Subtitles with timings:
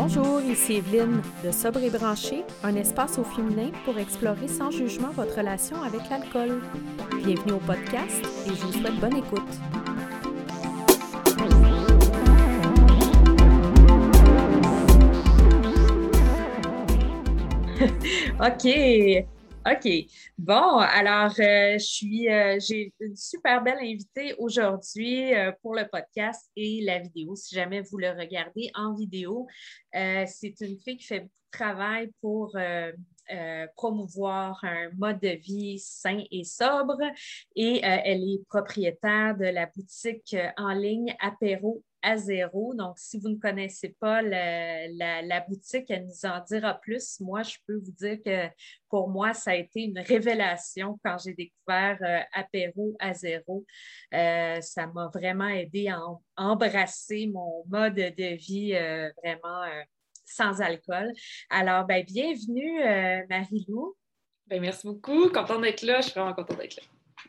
[0.00, 5.10] Bonjour, ici Evelyne de Sobre et Branché, un espace au féminin pour explorer sans jugement
[5.10, 6.62] votre relation avec l'alcool.
[7.24, 9.42] Bienvenue au podcast et je vous souhaite bonne écoute.
[18.40, 19.37] OK.
[19.70, 19.86] OK.
[20.38, 26.50] Bon, alors, euh, je euh, j'ai une super belle invitée aujourd'hui euh, pour le podcast
[26.56, 27.36] et la vidéo.
[27.36, 29.46] Si jamais vous le regardez en vidéo,
[29.92, 32.56] c'est une fille qui fait beaucoup de travail pour
[33.76, 36.98] promouvoir un mode de vie sain et sobre
[37.56, 41.82] et elle est propriétaire de la boutique en ligne Apéro
[42.74, 47.20] Donc, si vous ne connaissez pas la, boutique, elle nous en dira plus.
[47.20, 48.48] Moi, je peux vous dire que
[48.88, 53.64] pour moi, ça a été une révélation quand j'ai découvert euh, apéro à zéro.
[54.14, 56.00] Euh, ça m'a vraiment aidé à
[56.36, 59.64] embrasser mon mode de vie euh, vraiment
[60.24, 61.12] sans alcool.
[61.50, 63.96] Alors, ben, bienvenue, Marie-Lou.
[64.46, 65.28] Ben, merci beaucoup.
[65.28, 66.00] Contente d'être là.
[66.00, 66.82] Je suis vraiment contente d'être là.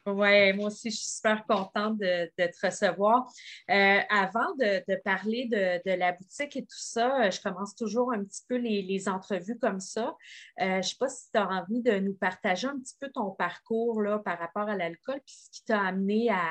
[0.05, 3.25] Oui, moi aussi, je suis super contente de, te recevoir.
[3.69, 8.23] Euh, avant de, parler de, la boutique et tout ça, euh, je commence toujours un
[8.23, 10.15] petit peu les, entrevues comme ça.
[10.61, 13.09] Euh, je ne sais pas si tu as envie de nous partager un petit peu
[13.09, 16.43] ton parcours là, par rapport à l'alcool, puis ce qui t'a amené à,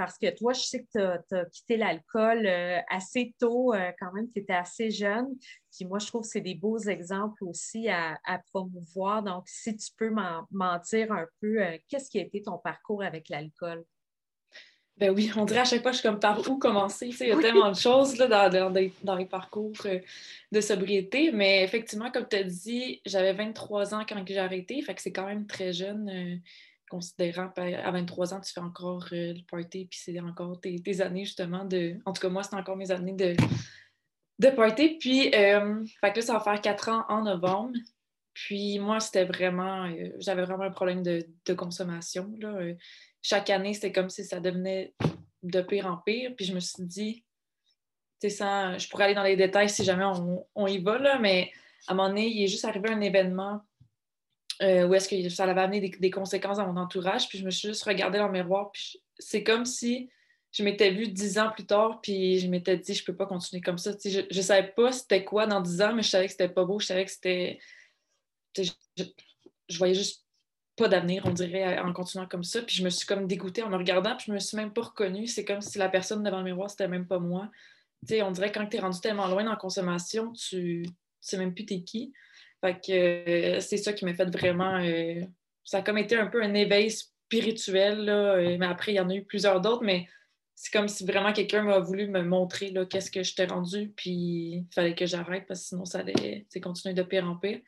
[0.00, 4.10] parce que toi, je sais que tu as, quitté l'alcool euh, assez tôt, euh, quand
[4.14, 5.26] même, tu étais assez jeune.
[5.70, 8.16] Puis moi, je trouve que c'est des beaux exemples aussi à,
[8.50, 9.22] promouvoir.
[9.22, 13.02] Donc, si tu peux m'en dire un peu, euh, qu'est-ce qui a été ton parcours
[13.02, 13.84] avec l'alcool?
[14.96, 17.08] Ben oui, on dirait à chaque fois, je suis comme par où commencer?
[17.20, 19.72] il y a tellement de choses là, dans, dans, les parcours
[20.50, 21.30] de sobriété.
[21.30, 24.80] Mais effectivement, comme tu as dit, j'avais 23 ans quand j'ai arrêté.
[24.80, 26.40] Fait que c'est quand même très jeune
[26.90, 31.24] considérant à 23 ans, tu fais encore euh, le party, puis c'est encore tes, années
[31.24, 31.96] justement de.
[32.04, 33.36] En tout cas, moi, c'est encore mes années de,
[34.40, 34.98] de party.
[34.98, 37.78] Puis, euh, fait que là, ça va faire quatre ans en novembre.
[38.34, 39.86] Puis, moi, c'était vraiment.
[39.86, 42.30] Euh, j'avais vraiment un problème de, consommation.
[42.38, 42.74] Là.
[43.22, 44.94] chaque année, c'était comme si ça devenait
[45.42, 46.32] de pire en pire.
[46.36, 47.24] Puis, je me suis dit,
[48.20, 48.44] tu sais,
[48.78, 51.52] je pourrais aller dans les détails si jamais on, on y va, là, mais
[51.86, 53.62] à un moment donné, il est juste arrivé un événement
[54.62, 57.28] euh, où est-ce que ça avait amené des, conséquences à mon entourage.
[57.28, 58.70] Puis je me suis juste regardée dans le miroir.
[58.72, 60.10] Puis c'est comme si
[60.52, 63.62] je m'étais vue dix ans plus tard, puis je m'étais dit, je peux pas continuer
[63.62, 63.92] comme ça.
[64.04, 66.64] je, ne savais pas c'était quoi dans dix ans, mais je savais que c'était pas
[66.64, 66.78] beau.
[66.78, 67.58] Je savais que c'était.
[68.56, 68.70] Je,
[69.68, 70.26] je, voyais juste
[70.76, 72.60] pas d'avenir, on dirait, en continuant comme ça.
[72.62, 74.82] Puis je me suis comme dégoûtée en me regardant, puis je me suis même pas
[74.82, 75.26] reconnue.
[75.26, 77.48] C'est comme si la personne devant le miroir, c'était même pas moi.
[78.10, 80.84] on dirait quand tu es rendu tellement loin dans la consommation, tu
[81.20, 82.12] sais même plus t'es qui.
[82.60, 82.92] Fait que
[83.56, 84.76] euh, c'est ça qui m'a fait vraiment.
[84.76, 85.22] Euh,
[85.64, 89.00] ça a comme été un peu un éveil spirituel, là, euh, mais après, il y
[89.00, 90.08] en a eu plusieurs d'autres, mais
[90.54, 94.10] c'est comme si vraiment quelqu'un m'a voulu me montrer qu'est-ce que je t'ai rendu, puis
[94.10, 97.60] il fallait que j'arrête parce que sinon ça allait continuer de pire en pire.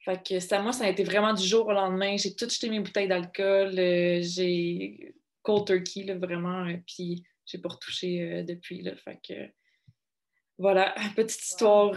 [0.00, 2.16] Fait que ça, moi, ça a été vraiment du jour au lendemain.
[2.16, 8.42] J'ai tout jeté mes bouteilles d'alcool, j'ai cold turkey, là, vraiment, puis j'ai pas retouché
[8.42, 8.82] depuis.
[8.82, 9.34] Là, fait que
[10.58, 11.96] voilà, petite histoire.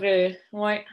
[0.51, 0.85] ouais.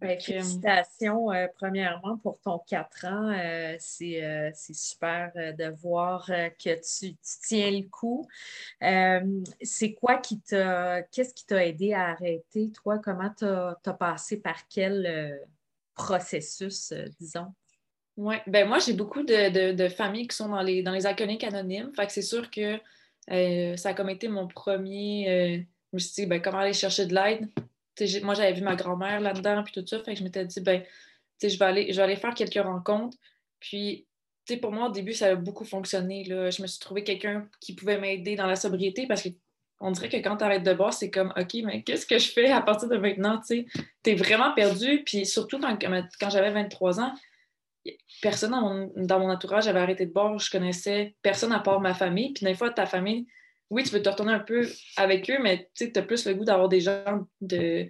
[0.00, 3.30] Ben, félicitations, euh, premièrement, pour ton quatre ans.
[3.30, 7.14] Euh, euh, c'est super de voir que tu,
[7.46, 8.26] tiens le coup.
[9.62, 11.02] c'est quoi qui t'a.
[11.02, 12.98] Qu'est-ce qui t'a aidé à arrêter, toi?
[12.98, 15.40] Comment tu as, passé par quel
[15.94, 17.54] processus, disons?
[18.16, 21.92] Oui, ben moi, j'ai beaucoup de, familles qui sont dans les, dans les alcooliques anonymes.
[21.94, 22.78] Fait que c'est sûr que
[23.76, 25.66] ça a comme été mon premier.
[25.92, 27.48] je me suis dit, ben, comment aller chercher de l'aide?
[28.22, 30.02] Moi, j'avais vu ma grand-mère là-dedans, puis tout ça.
[30.02, 30.82] Fait que je m'étais dit, ben,
[31.42, 33.16] je vais, aller, je vais aller faire quelques rencontres.
[33.60, 34.06] Puis,
[34.60, 36.24] pour moi, au début, ça a beaucoup fonctionné.
[36.24, 36.50] Là.
[36.50, 40.16] Je me suis trouvé quelqu'un qui pouvait m'aider dans la sobriété parce qu'on dirait que
[40.16, 42.88] quand tu arrêtes de boire, c'est comme, OK, mais qu'est-ce que je fais à partir
[42.88, 43.40] de maintenant?
[43.48, 43.66] Tu
[44.04, 45.02] es vraiment perdu.
[45.04, 47.14] Puis surtout, quand, quand j'avais 23 ans,
[48.22, 50.38] personne dans mon, dans mon entourage avait arrêté de boire.
[50.38, 52.32] Je connaissais personne à part ma famille.
[52.32, 53.26] Puis des fois, ta famille,
[53.74, 56.44] oui, tu veux te retourner un peu avec eux, mais tu as plus le goût
[56.44, 57.88] d'avoir des gens de,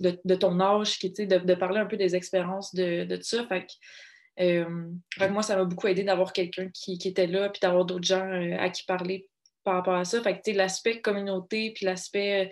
[0.00, 3.46] de, ton âge, qui, de, de parler un peu des expériences de, de ça.
[3.46, 3.72] Fait que,
[4.40, 4.90] euh,
[5.30, 8.58] moi, ça m'a beaucoup aidé d'avoir quelqu'un qui, était là, puis d'avoir d'autres gens euh,
[8.58, 9.26] à qui parler
[9.64, 10.22] par rapport à ça.
[10.22, 12.50] Fait que l'aspect communauté, puis l'aspect.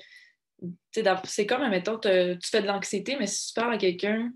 [1.25, 2.09] C'est comme, admettons, tu
[2.45, 4.31] fais de l'anxiété, mais si tu parles à quelqu'un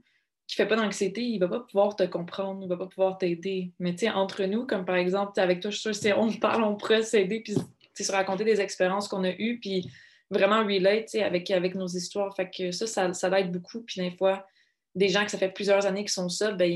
[0.46, 3.72] qui fait pas d'anxiété, il va pas pouvoir te comprendre, il va pas pouvoir t'aider.
[3.78, 6.64] Mais tu entre nous, comme par exemple, avec toi, je suis sûre, si on parle,
[6.64, 7.54] on pourrait s'aider, puis
[8.02, 9.90] se raconter des expériences qu'on a eues, puis
[10.30, 12.34] vraiment relate avec, avec nos histoires.
[12.34, 13.82] Fait que ça, ça, ça l'aide beaucoup.
[13.82, 14.46] Puis des fois,
[14.94, 16.70] des gens que ça fait plusieurs années qu'ils sont seuls, ben,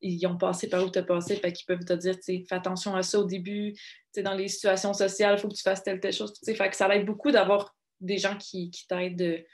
[0.00, 2.94] ils, ont passé par où tu as passé, fait qu'ils peuvent te dire, fais attention
[2.94, 3.74] à ça au début,
[4.18, 6.32] dans les situations sociales, il faut que tu fasses telle, telle chose.
[6.44, 9.44] Fait que ça l'aide beaucoup d'avoir des gens qui, qui t'aident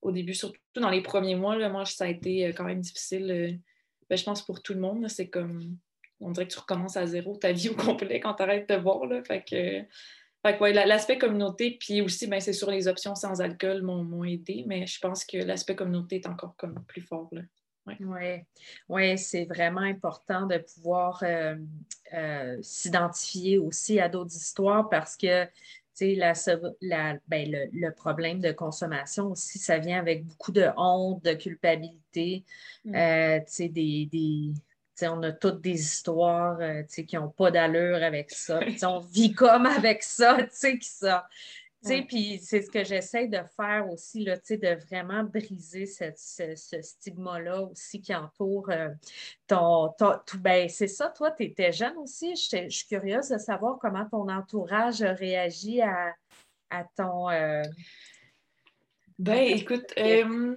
[0.00, 3.60] au début, surtout dans les premiers mois, là, moi, ça a été quand même difficile.
[4.08, 5.08] Ben, je pense pour tout le monde.
[5.08, 5.76] C'est comme,
[6.20, 8.76] on dirait que tu recommences à zéro ta vie au complet quand tu arrêtes de
[8.76, 9.06] boire.
[9.06, 9.22] Là.
[9.24, 9.82] Fait que,
[10.50, 14.98] l'aspect communauté, puis aussi, ben, c'est sur les options sans alcool m'ont aidé, mais je
[15.00, 17.30] pense que l'aspect communauté est encore comme plus fort.
[17.86, 17.94] Oui,
[18.88, 21.54] ouais, c'est vraiment important de pouvoir euh,
[22.14, 25.46] euh, s'identifier aussi à d'autres histoires parce que
[26.00, 26.32] la,
[26.80, 32.44] la, ben, le, problème de consommation aussi, ça vient avec beaucoup de honte, de culpabilité,
[32.84, 32.94] mm.
[32.94, 34.52] euh, des, des
[35.02, 36.58] on a toutes des histoires
[36.88, 38.60] qui n'ont pas d'allure avec ça.
[38.84, 41.26] on vit comme avec ça, qui ça.
[42.08, 48.00] Puis c'est ce que j'essaie de faire aussi, là, de vraiment briser ce, stigma-là aussi
[48.00, 48.88] qui entoure euh,
[49.46, 49.92] ton.
[49.98, 52.34] tout, ben, c'est ça, toi, tu étais jeune aussi.
[52.36, 56.14] Je suis curieuse de savoir comment ton entourage a réagi à,
[56.96, 57.30] ton.
[57.30, 57.62] Euh,
[59.18, 60.56] ben, écoute, euh,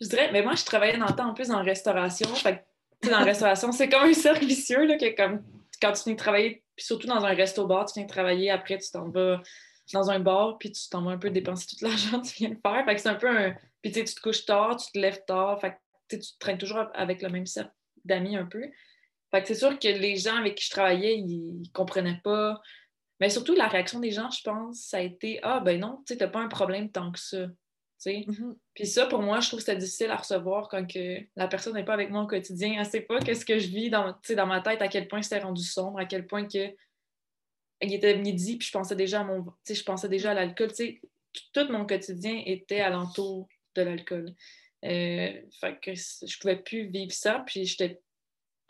[0.00, 2.28] je dirais, mais moi, je travaillais dans le temps en plus en restauration.
[2.34, 2.64] Fait
[3.02, 5.42] dans la restauration, c'est comme un cercle vicieux, là, que comme
[5.80, 8.78] quand tu viens de travailler, puis surtout dans un resto-bar, tu viens de travailler, après,
[8.78, 9.40] tu t'en vas
[9.92, 12.50] dans un bar, puis tu t'en vas un peu dépenser tout l'argent que tu viens
[12.50, 12.84] de faire.
[12.84, 13.54] Fait que c'est un peu un.
[13.82, 15.60] Puis tu te couches tard, tu te lèves tard.
[15.60, 15.76] Fait
[16.08, 17.72] que tu traînes toujours avec le même cercle
[18.04, 18.62] d'amis un peu.
[19.30, 22.60] Fait que c'est sûr que les gens avec qui je travaillais, ils, comprenaient pas.
[23.20, 26.16] Mais surtout, la réaction des gens, je pense, ça a été Ah, ben non, tu
[26.16, 27.46] n'as pas un problème tant que ça.
[28.04, 28.56] Mm-hmm.
[28.74, 31.74] Puis ça, pour moi, je trouve que c'était difficile à recevoir quand que la personne
[31.74, 32.72] n'est pas avec moi au quotidien.
[32.72, 35.22] Elle ne sait pas qu'est-ce que je vis dans, dans ma tête, à quel point
[35.22, 36.74] c'était rendu sombre, à quel point que
[37.82, 40.70] il était midi, puis je pensais déjà à mon, je pensais déjà à l'alcool.
[41.52, 44.34] Tout mon quotidien était alentour de l'alcool.
[44.84, 48.00] Euh, fait que je pouvais plus vivre ça, puis j'étais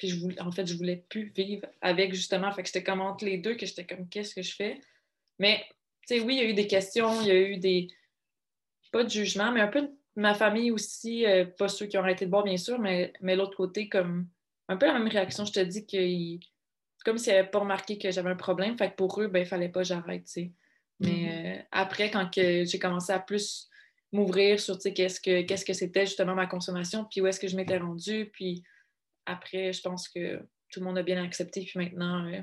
[0.00, 2.50] puis je voulais, en fait, je voulais plus vivre avec justement.
[2.52, 4.80] Fait que j'étais comme entre les deux, que j'étais comme qu'est-ce que je fais?
[5.38, 5.62] Mais
[6.08, 7.88] tu sais, oui, il y a eu des questions, il y a eu des.
[8.90, 12.02] Pas de jugement, mais un peu de ma famille aussi, euh, pas ceux qui ont
[12.02, 14.28] arrêté de boire, bien sûr, mais, mais l'autre côté, comme
[14.68, 15.44] un peu la même réaction.
[15.44, 16.40] Je te dis qu'ils
[17.04, 18.76] comme s'ils n'avaient pas remarqué que j'avais un problème.
[18.76, 20.28] Fait que pour eux, ben, il ne fallait pas que j'arrête.
[20.36, 20.52] Mais
[21.00, 21.58] mm-hmm.
[21.58, 23.70] euh, après, quand j'ai commencé à plus
[24.12, 27.56] m'ouvrir sur qu'est-ce que qu'est-ce que c'était justement ma consommation, puis où est-ce que je
[27.56, 28.62] m'étais rendue, puis
[29.26, 30.38] après, je pense que
[30.70, 32.40] tout le monde a bien accepté, puis maintenant, euh,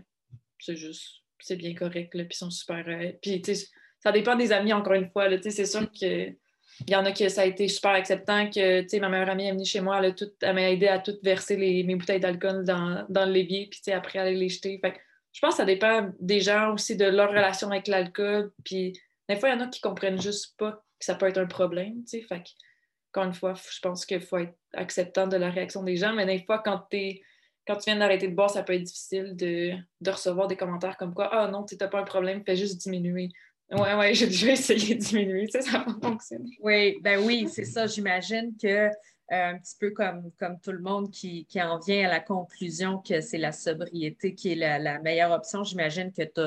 [0.59, 2.85] c'est juste, c'est bien correct, là, puis ils sont super...
[2.87, 3.41] Euh, puis,
[3.99, 6.33] ça dépend des amis, encore une fois, c'est sûr que
[6.85, 9.51] il y en a qui ça a été super acceptant que, ma meilleure amie est
[9.51, 13.25] venue chez moi, elle, m'a aidé à tout verser les, mes bouteilles d'alcool dans, dans,
[13.25, 14.79] le levier, puis, après, aller les jeter.
[14.79, 14.93] Fait
[15.33, 18.93] je pense que ça dépend des gens aussi, de leur relation avec l'alcool, puis
[19.29, 21.45] des fois, il y en a qui comprennent juste pas que ça peut être un
[21.45, 22.43] problème, fait
[23.11, 26.25] encore une fois, je pense qu'il faut être acceptant de la réaction des gens, mais
[26.25, 26.87] des fois, quand,
[27.67, 30.97] quand tu viens d'arrêter de boire, ça peut être difficile de, de recevoir des commentaires
[30.97, 33.29] comme quoi «Ah non, tu n'as pas un problème, fais juste diminuer».
[33.71, 36.57] Oui, oui, je, vais essayer de diminuer, ça, ça va fonctionner.
[36.61, 37.85] Oui, ben oui, c'est ça.
[37.85, 38.89] J'imagine que euh,
[39.29, 43.19] un petit peu comme, comme tout le monde qui, en vient à la conclusion que
[43.19, 46.41] c'est la sobriété qui est la, meilleure option, j'imagine que tu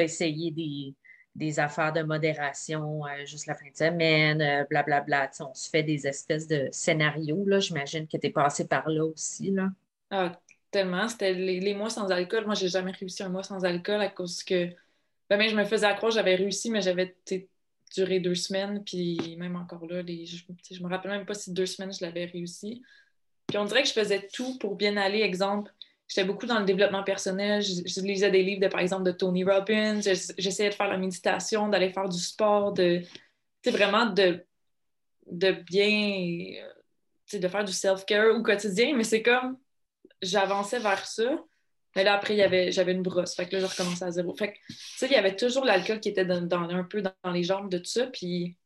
[0.00, 0.94] as, essayé
[1.34, 5.24] des, affaires de modération euh, juste la fin de semaine, blablabla.
[5.24, 7.44] Euh, on se fait des espèces de scénarios.
[7.58, 9.50] J'imagine que tu es passé par là aussi.
[9.50, 9.70] Là.
[10.10, 11.08] Ah, tellement.
[11.08, 12.44] C'était les, les, mois sans alcool.
[12.44, 14.68] Moi, j'ai jamais réussi un mois sans alcool à cause que
[15.36, 17.16] ben, je me faisais accroire, j'avais réussi, mais j'avais
[17.94, 20.36] duré deux semaines, puis même encore là, je,
[20.70, 22.82] je me rappelle même pas si deux semaines je l'avais réussi.
[23.46, 25.20] Puis on dirait que je faisais tout pour bien aller.
[25.20, 25.70] Exemple,
[26.08, 27.60] j'étais beaucoup dans le développement personnel.
[27.62, 30.00] Je, lisais des livres, de, par exemple, de Tony Robbins.
[30.00, 33.02] J'essayais de faire la méditation, d'aller faire du sport, de
[33.66, 34.44] vraiment de,
[35.26, 36.62] de bien,
[37.32, 38.96] de faire du self-care au quotidien.
[38.96, 39.58] Mais c'est comme,
[40.22, 41.44] j'avançais vers ça.
[41.94, 42.36] Mais là, après,
[42.70, 43.34] j'avais une brosse.
[43.34, 44.34] Fait que là, je recommençais à zéro.
[44.34, 47.32] Fait que, tu sais, il y avait toujours l'alcool qui était dans, un peu dans,
[47.32, 48.06] les jambes de tout ça.
[48.06, 48.56] Puis,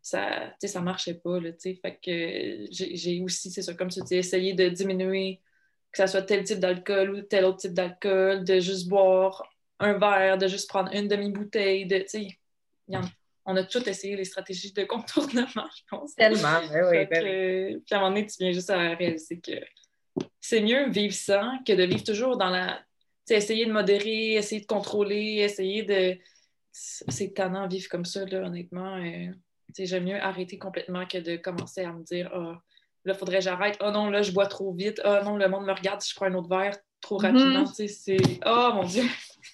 [0.00, 1.78] ça, tu sais, ça marchait pas, là, tu sais.
[1.80, 5.40] Fait que j'ai aussi, c'est ça, comme tu dis, essayé de diminuer
[5.90, 9.48] que ça soit tel type d'alcool ou tel autre type d'alcool, de juste boire
[9.80, 12.28] un verre, de juste prendre une demi-bouteille, de, tu sais,
[13.44, 16.14] on a tout essayé les stratégies de contournement, je pense.
[16.14, 17.06] Tellement, oui, oui.
[17.10, 19.52] Ben puis à un moment donné, tu viens juste à réaliser que
[20.40, 22.80] c'est mieux vivre ça que de vivre toujours dans la.
[23.28, 26.18] essayer de modérer, essayer de contrôler, essayer de.
[26.72, 28.96] C'est tannant vivre comme ça, là, honnêtement.
[28.96, 29.32] Euh,
[29.78, 32.54] j'aime mieux arrêter complètement que de commencer à me dire oh,
[33.04, 33.78] là, faudrait que j'arrête.
[33.84, 35.00] Oh non, là, je bois trop vite.
[35.04, 37.26] Oh non, le monde me regarde si je prends un autre verre trop mhm.
[37.26, 37.66] rapidement.
[37.66, 38.16] C'est.
[38.46, 39.04] Oh mon Dieu!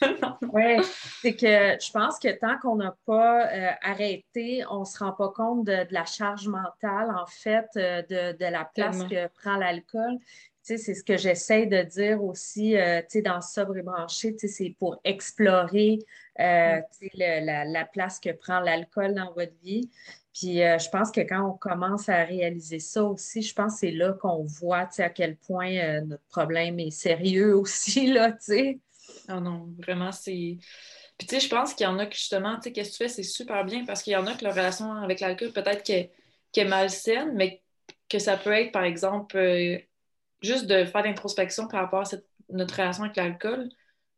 [0.53, 0.77] oui,
[1.21, 5.13] c'est que je pense que tant qu'on n'a pas euh, arrêté, on ne se rend
[5.13, 9.57] pas compte de, la charge mentale, en fait, euh, de, de, la place que prend
[9.57, 10.19] l'alcool
[10.65, 15.99] c'est ce que j'essaie de dire aussi euh, dans Sobre et branché, c'est pour explorer
[16.41, 17.71] euh, mm.
[17.71, 19.91] la, place que prend l'alcool dans votre vie.
[20.33, 23.81] Puis euh, je pense que quand on commence à réaliser ça aussi, je pense que
[23.81, 28.79] c'est là qu'on voit à quel point notre problème est sérieux aussi, là, tu sais.
[29.29, 30.57] Non, non, vraiment, c'est.
[31.19, 32.97] Puis, tu sais, je pense qu'il y en a qui, justement, tu sais, qu'est-ce que
[32.97, 35.53] tu fais, c'est super bien parce qu'il y en a que leur relation avec l'alcool,
[35.53, 36.09] peut-être qu'elle
[36.57, 37.63] est malsaine, mais
[38.09, 39.37] que ça peut être, par exemple,
[40.45, 42.17] juste de faire l'introspection par rapport à
[42.51, 43.69] notre relation avec l'alcool.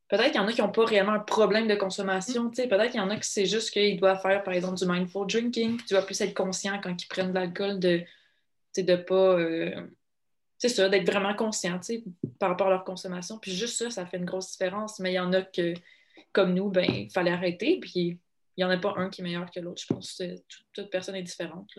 [0.08, 2.50] Peut-être qu'il y en a qui n'ont pas réellement un problème de consommation.
[2.50, 5.26] Peut-être qu'il y en a qui c'est juste qu'ils doivent faire, par exemple, du mindful
[5.26, 5.78] drinking.
[5.78, 8.02] Tu dois plus être conscient quand ils prennent de l'alcool de
[8.76, 9.38] de pas.
[9.38, 9.88] Euh,
[10.58, 11.80] c'est ça, d'être vraiment conscient
[12.38, 13.38] par rapport à leur consommation.
[13.38, 14.98] Puis juste ça, ça fait une grosse différence.
[15.00, 15.74] Mais il y en a que
[16.32, 17.78] comme nous, ben, il fallait arrêter.
[17.80, 18.18] Puis
[18.56, 19.82] il n'y en a pas un qui est meilleur que l'autre.
[19.82, 20.36] Je pense que
[20.72, 21.70] toute, personne est différente.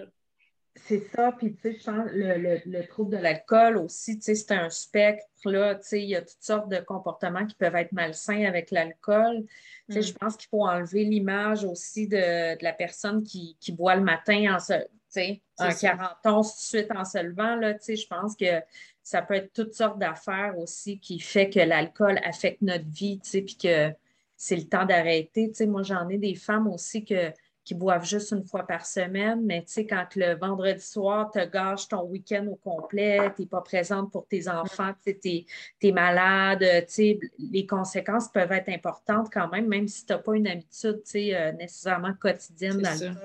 [0.85, 4.35] C'est ça, puis tu sais, je pense le, le, trouble de l'alcool aussi, tu sais,
[4.35, 7.75] c'est un spectre, là, tu sais, il y a toutes sortes de comportements qui peuvent
[7.75, 9.45] être malsains avec l'alcool.
[9.89, 10.17] Tu sais, je mm.
[10.17, 14.73] pense qu'il faut enlever l'image aussi de, la personne qui, boit le matin en se,
[14.73, 18.35] tu sais, 40 ans, tout de suite en se levant, là, tu sais, je pense
[18.35, 18.61] que
[19.01, 23.29] ça peut être toutes sortes d'affaires aussi qui fait que l'alcool affecte notre vie, tu
[23.29, 23.91] sais, puis que
[24.35, 25.49] c'est le temps d'arrêter.
[25.49, 27.31] Tu sais, moi, j'en ai des femmes aussi que,
[27.67, 31.39] qui boivent juste une fois par semaine, mais tu sais, quand le vendredi soir, tu
[31.49, 35.45] gâches ton week-end au complet, tu n'es pas présente pour tes enfants, tu
[35.81, 40.19] es, malade, tu sais, les conséquences peuvent être importantes quand même, même si tu n'as
[40.19, 43.17] pas une habitude tu sais, euh, nécessairement quotidienne d'alcool.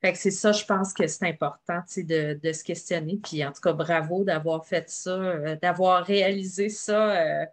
[0.00, 3.18] Fait que c'est ça, je pense que c'est important de, de, se questionner.
[3.20, 7.46] Puis en tout cas, bravo d'avoir fait ça, euh, d'avoir réalisé ça euh,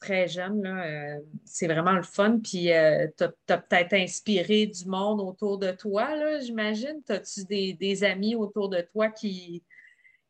[0.00, 0.64] très jeune.
[0.66, 2.38] Euh, c'est vraiment le fun.
[2.42, 7.02] Puis euh, tu as, peut-être inspiré du monde autour de toi, j'imagine.
[7.08, 9.62] As-tu des, amis autour de toi qui,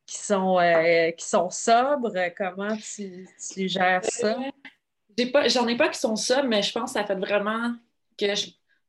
[0.07, 2.13] qui, sont, euh, qui sont sobres?
[2.37, 4.37] Comment tu, gères ça?
[5.47, 7.75] J'en ai, pas qui sont sobres, mais je pense que ça fait vraiment
[8.17, 8.27] que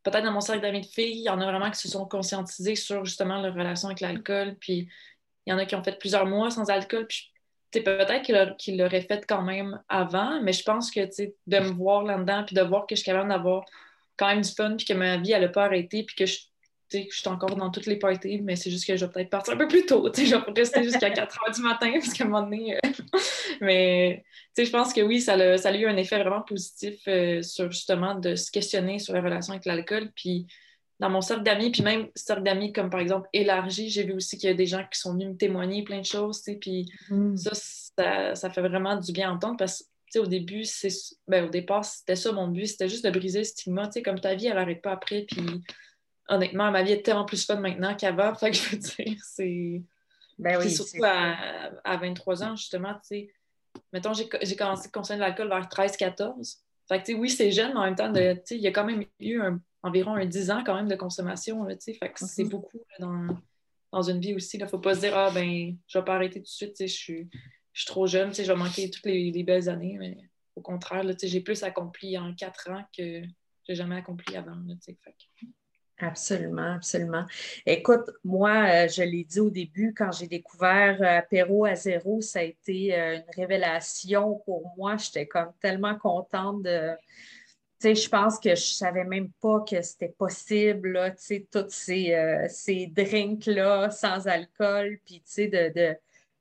[0.04, 2.06] peut-être dans mon cercle d'amis de filles, il y en a vraiment qui se sont
[2.06, 4.56] conscientisés sur justement leur relation avec l'alcool.
[4.60, 4.90] Puis
[5.46, 7.08] il y en a qui ont fait plusieurs mois sans alcool.
[7.08, 7.32] Puis
[7.72, 12.44] peut-être qu'il l'aurait fait quand même avant, mais je pense que de me voir là-dedans,
[12.46, 13.66] puis de voir que je suis capable d'avoir
[14.18, 16.40] quand même du fun, puis que ma vie, elle n'a pas arrêté, puis que je,
[16.92, 19.54] je suis encore dans toutes les parties, mais c'est juste que je vais peut-être partir
[19.54, 20.10] un peu plus tôt.
[20.16, 22.76] Je vais rester jusqu'à 4 heures du matin, parce qu'à un moment donné.
[22.76, 22.90] Euh,
[23.62, 24.24] mais
[24.58, 27.72] je pense que oui, ça a, ça a eu un effet vraiment positif euh, sur
[27.72, 30.12] justement de se questionner sur la relation avec l'alcool.
[30.16, 30.48] Puis
[31.00, 34.38] dans mon cercle d'amis, puis même cercle d'amis comme par exemple élargi, j'ai vu aussi
[34.38, 37.38] qu'il y a des gens qui sont venus me témoigner plein de choses, puis mm.
[37.38, 40.90] ça, ça, fait vraiment du bien à entendre parce que au début, c'est
[41.28, 44.36] ben, au départ, c'était ça mon but, c'était juste de briser le stigma, comme ta
[44.36, 45.42] vie, elle n'arrête pas après, puis
[46.28, 49.82] honnêtement, ma vie est tellement plus fun maintenant qu'avant, fait que je veux dire, c'est...
[50.38, 51.36] Ben oui, surtout à,
[51.84, 53.30] à, 23 ans, justement, tu sais,
[53.92, 57.52] mettons, j'ai commencé à consommer de l'alcool vers 13-14, fait que, tu sais, oui, c'est
[57.52, 60.52] jeune, mais en même temps, il y a quand même eu un environ un 10
[60.52, 61.64] ans quand même de consommation.
[61.64, 62.50] Là, fait que c'est mhm.
[62.50, 64.58] beaucoup dans, une vie aussi.
[64.58, 66.48] Il ne faut pas se dire Ah ben, je ne vais pas arrêter tout de
[66.48, 67.30] suite, je suis,
[67.74, 69.98] je suis trop jeune, je vais manquer toutes les, belles années.
[70.00, 70.18] Mais
[70.56, 73.22] au contraire, j'ai plus accompli en quatre ans que
[73.68, 74.58] j'ai jamais accompli avant.
[74.84, 74.98] fait
[76.02, 77.26] Absolument, absolument.
[77.66, 82.22] Écoute, moi, euh, je l'ai dit au début, quand j'ai découvert euh, Apéro à zéro,
[82.22, 84.96] ça a été euh, une révélation pour moi.
[84.96, 86.92] J'étais comme tellement contente de,
[87.82, 92.88] je pense que je savais même pas que c'était possible, là, tous ces, euh, ces
[92.88, 95.96] drinks-là sans alcool, puis de,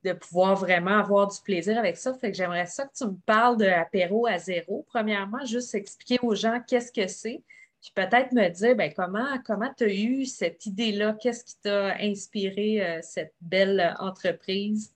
[0.04, 2.14] de, pouvoir vraiment avoir du plaisir avec ça.
[2.14, 4.86] Fait que j'aimerais ça que tu me parles de apéro à zéro.
[4.88, 7.42] Premièrement, juste expliquer aux gens qu'est-ce que c'est,
[7.80, 11.94] puis peut-être me dire ben, comment comment tu as eu cette idée-là, qu'est-ce qui t'a
[12.00, 14.92] inspiré euh, cette belle entreprise?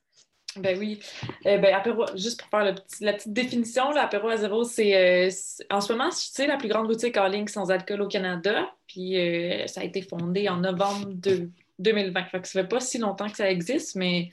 [0.56, 1.00] Ben oui.
[1.46, 1.82] Euh, ben,
[2.14, 5.30] juste pour faire la petite définition, l'apéro à zéro, c'est euh,
[5.70, 8.70] en ce moment, c'est la plus grande boutique en ligne sans alcool au Canada.
[8.86, 12.24] Puis euh, ça a été fondé en novembre de 2020.
[12.26, 14.30] Fait que ça fait pas si longtemps que ça existe, mais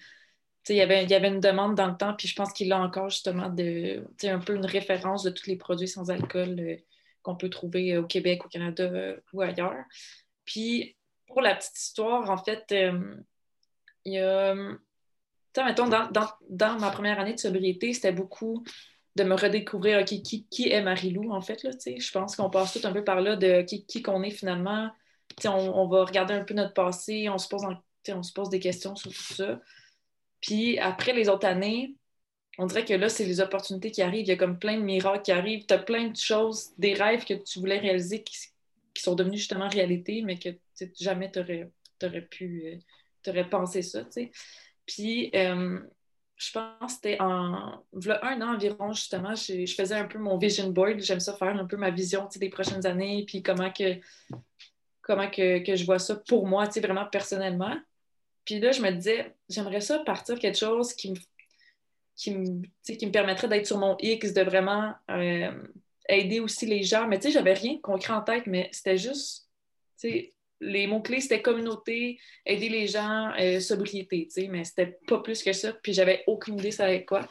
[0.67, 2.79] il y avait, y avait une demande dans le temps, puis je pense qu'il a
[2.79, 6.77] encore justement de, un peu une référence de tous les produits sans alcool
[7.23, 9.83] qu'on peut trouver au Québec, au Canada ou ailleurs.
[10.45, 10.95] Puis
[11.25, 12.65] pour la petite histoire, en fait,
[14.05, 14.53] il y a
[15.57, 18.63] mettons, dans, ma première année de sobriété, c'était beaucoup
[19.15, 21.63] de me redécouvrir qui, qui est Marie-Lou, en fait.
[21.63, 24.31] Là, je pense qu'on passe tout un peu par là de qui, qui qu'on est
[24.31, 24.89] finalement.
[25.45, 27.63] On, on, va regarder un peu notre passé, on se pose,
[28.09, 29.59] on se pose des questions sur tout ça.
[30.41, 31.95] Puis après les autres années,
[32.57, 34.25] on dirait que là, c'est les opportunités qui arrivent.
[34.25, 35.65] Il y a comme plein de miracles qui arrivent.
[35.65, 38.37] Tu as plein de choses, des rêves que tu voulais réaliser qui,
[38.97, 40.49] sont devenus justement réalité, mais que
[40.99, 42.77] jamais tu aurais, pu, euh,
[43.23, 44.05] t'aurais pensé ça.
[44.11, 44.29] sais.
[44.89, 45.79] Puis, euh,
[46.35, 50.69] je pense que c'était en un an environ, justement, je, faisais un peu mon vision
[50.69, 50.99] board.
[50.99, 53.99] J'aime ça faire un peu ma vision des prochaines années, puis comment que
[55.01, 57.75] comment que, je vois ça pour moi, vraiment personnellement.
[58.45, 61.17] Puis là, je me disais, j'aimerais ça partir quelque chose qui me,
[62.15, 65.51] qui me, qui me permettrait d'être sur mon X, de vraiment euh,
[66.07, 67.07] aider aussi les gens.
[67.07, 69.49] Mais tu sais, j'avais rien de concret en tête, mais c'était juste,
[69.99, 74.97] tu sais, les mots-clés, c'était communauté, aider les gens, euh, sobriété, tu sais, mais c'était
[75.07, 75.73] pas plus que ça.
[75.73, 77.27] Puis j'avais aucune idée ça allait quoi.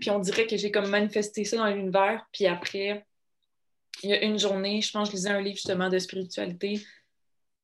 [0.00, 2.26] Puis on dirait que j'ai comme manifesté ça dans l'univers.
[2.32, 3.04] Puis après,
[4.02, 6.80] il y a une journée, je pense que je lisais un livre justement de spiritualité.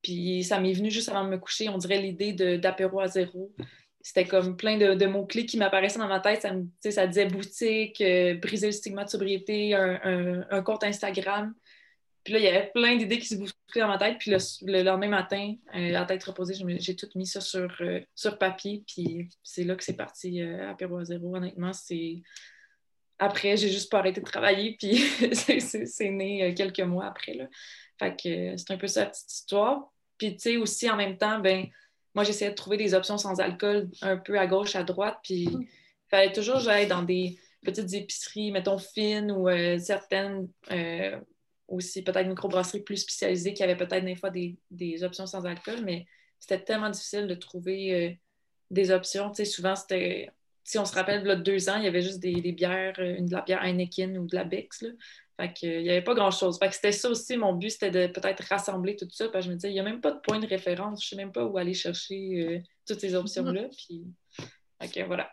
[0.03, 1.69] Puis ça m'est venu juste avant de me coucher.
[1.69, 3.53] On dirait l'idée d'apéro à zéro.
[4.01, 6.43] C'était comme plein de, mots-clés qui m'apparaissaient dans ma tête.
[6.43, 11.53] Ça, ça disait boutique, euh, briser le stigma de sobriété, un, compte Instagram.
[12.25, 14.19] Puis là, il y avait plein d'idées qui se bousculaient dans ma tête.
[14.19, 18.39] Puis le, lendemain matin, euh, la tête reposée, j'ai tout mis ça sur, euh, sur
[18.39, 18.85] papier.
[18.87, 21.37] Puis c'est là que c'est parti, apéro à zéro.
[21.37, 22.23] Honnêtement, c'est
[23.19, 24.97] après, j'ai juste pas arrêté de travailler, puis
[25.35, 27.35] c'est né euh, quelques mois après.
[27.35, 27.47] Là.
[27.99, 29.91] Fait que euh, c'est un peu ça la petite histoire.
[30.17, 31.67] Puis, tu sais, aussi, en même temps, ben
[32.15, 35.45] moi, j'essayais de trouver des options sans alcool un peu à gauche, à droite, puis
[35.45, 35.69] il
[36.11, 40.49] fallait toujours que j'aille dans des petites épiceries, mettons, fines ou euh, certaines
[41.69, 45.85] aussi, peut-être microbrasseries plus spécialisées qui avaient peut-être des fois des, des, options sans alcool,
[45.85, 46.07] mais
[46.41, 48.19] c'était tellement difficile de trouver
[48.71, 49.31] des options.
[49.31, 50.31] Tu sais, souvent, c'était
[50.69, 53.25] si on se rappelle, a deux ans, il y avait juste des, bières, euh, une
[53.25, 54.83] de la bière Heineken ou de la Bex.
[54.83, 54.91] Là.
[55.41, 56.59] Fait que, il n'y avait pas grand-chose.
[56.59, 59.29] Fait que c'était ça aussi, mon but, c'était de peut-être rassembler tout ça.
[59.29, 61.03] Puis je me disais, il n'y a même pas de point de référence.
[61.03, 63.63] Je ne sais même pas où aller chercher euh, toutes ces options-là.
[63.89, 64.05] Puis,
[64.85, 65.31] OK, voilà.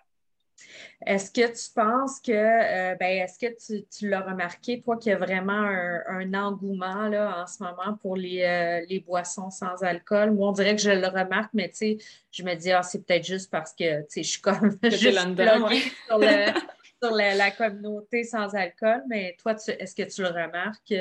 [1.06, 3.46] Est-ce que tu penses que, euh, ben, est-ce que
[3.90, 8.16] tu, l'as remarqué, toi, qu'il y a vraiment un, engouement là, en ce moment pour
[8.16, 10.32] les, euh, les, boissons sans alcool?
[10.32, 11.98] Moi, on dirait que je le remarque, mais tu sais,
[12.32, 15.02] je me dis, ah, c'est peut-être juste parce que, tu sais, je suis comme juste
[15.02, 15.12] sur,
[17.12, 20.94] la, communauté sans alcool, mais toi, est-ce que tu le remarques?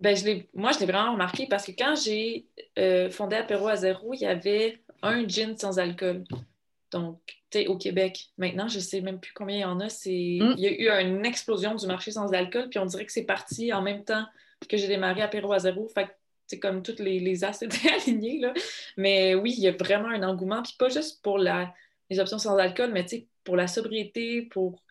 [0.00, 2.46] Ben, je moi, je l'ai vraiment remarqué parce que quand j'ai
[2.78, 6.24] euh, fondé Apéro à zéro, il y avait un gin sans alcool.
[6.90, 7.20] Donc,
[7.50, 9.88] tu sais, au Québec, maintenant, je ne sais même plus combien il y en a.
[9.88, 10.38] C'est...
[10.40, 10.54] Mm.
[10.56, 13.24] Il y a eu une explosion du marché sans alcool, puis on dirait que c'est
[13.24, 14.24] parti en même temps
[14.68, 15.88] que j'ai démarré apéro à zéro.
[15.88, 16.10] Fait que
[16.46, 18.40] c'est comme toutes les, les as étaient alignés.
[18.40, 18.52] Là.
[18.96, 21.72] Mais oui, il y a vraiment un engouement, puis pas juste pour la,
[22.10, 23.06] les options sans alcool, mais
[23.44, 24.82] pour la sobriété, pour.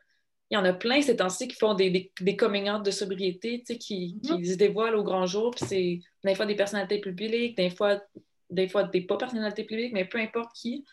[0.52, 2.90] Il y en a plein ces temps-ci qui font des, des, des coming out de
[2.90, 4.38] sobriété, qui, mm-hmm.
[4.38, 8.02] qui se dévoilent au grand jour, puis c'est des fois des personnalités publiques, des fois
[8.50, 10.86] des fois des pas personnalités publiques, mais peu importe qui.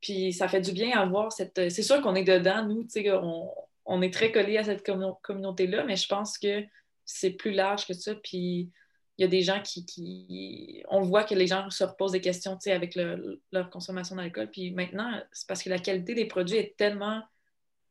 [0.00, 1.70] Puis ça fait du bien à voir cette.
[1.70, 2.86] C'est sûr qu'on est dedans, nous,
[3.22, 3.50] on,
[3.86, 4.84] on est très collés à cette
[5.22, 6.64] communauté-là, mais je pense que
[7.04, 8.14] c'est plus large que ça.
[8.14, 8.70] Puis
[9.18, 12.58] il y a des gens qui, On voit que les gens se reposent des questions
[12.66, 14.50] avec leur consommation d'alcool.
[14.50, 17.22] Puis maintenant, c'est parce que la qualité des produits est tellement,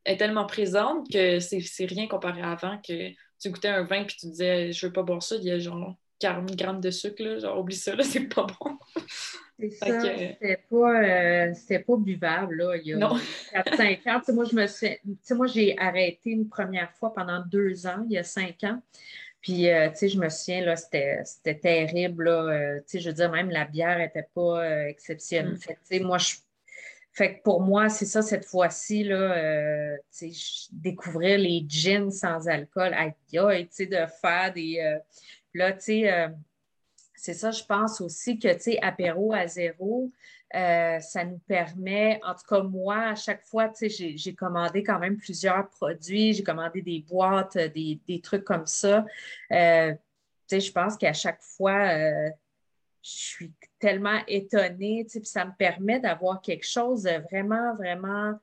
[0.06, 4.16] est tellement présente que c'est rien comparé à avant que tu goûtais un vin puis
[4.18, 7.24] tu disais je veux pas boire ça, il y a genre 40 grammes de sucre,
[7.24, 8.78] là, genre oublie ça, là, c'est pas bon.
[9.58, 11.54] C'est ça, c'était pas, euh,
[11.88, 14.22] pas, buvable, là, il y a 4-5 ans.
[14.34, 14.98] moi, je me suis,
[15.32, 18.82] moi, j'ai arrêté une première fois pendant deux ans, il y a cinq ans.
[19.42, 21.24] Puis, euh, tu sais, je me souviens, là, c'était
[21.62, 22.42] terrible, là.
[22.44, 25.54] Euh, tu sais, je veux dire, même la bière n'était pas exceptionnelle.
[25.54, 25.58] Mm.
[25.58, 26.36] Fait tu sais, moi, je...
[27.14, 32.50] Fait que pour moi, c'est ça, cette fois-ci, là, tu sais, découvrir les gins sans
[32.50, 35.00] alcool, aïe, tu sais, de faire des...
[35.56, 36.30] là, tu sais
[37.16, 40.12] c'est ça, je pense aussi que, tu sais, apéro à zéro,
[40.54, 44.84] euh, ça nous permet, en tout cas moi, à chaque fois, tu sais, j'ai commandé
[44.84, 49.06] quand même plusieurs produits, j'ai commandé des boîtes, des, trucs comme ça.
[49.52, 50.00] Euh, tu
[50.48, 52.30] sais, je pense qu'à chaque fois, euh,
[53.02, 57.76] je suis tellement étonnée, tu sais, puis ça me permet d'avoir quelque chose de vraiment,
[57.76, 58.34] vraiment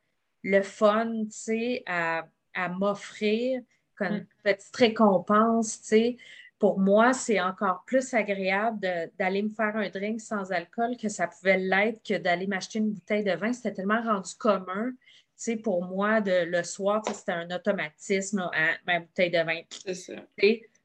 [0.43, 2.25] le fun, tu sais, à,
[2.69, 3.63] m'offrir
[3.97, 4.27] comme mm.
[4.43, 6.17] petite récompense, tu sais
[6.63, 8.79] pour moi, c'est encore plus agréable
[9.19, 12.93] d'aller me faire un drink sans alcool que ça pouvait l'être que d'aller m'acheter une
[12.93, 13.53] bouteille de vin.
[13.53, 14.93] C'était tellement rendu commun.
[15.65, 19.93] pour moi, de, le soir, c'était un automatisme, hein, ma bouteille de vin.
[19.93, 20.13] Ça.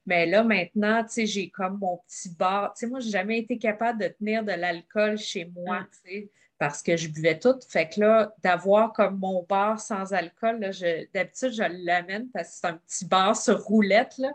[0.07, 2.73] Mais là, maintenant, j'ai comme mon petit bar.
[2.89, 6.21] moi, je n'ai jamais été capable de tenir de l'alcool chez moi, mm.
[6.57, 7.59] Parce que je buvais tout.
[7.67, 12.67] Fait que là, d'avoir comme mon bar sans alcool, d'habitude, je l'amène parce que c'est
[12.67, 14.17] un petit bar sur roulette.
[14.17, 14.31] Là.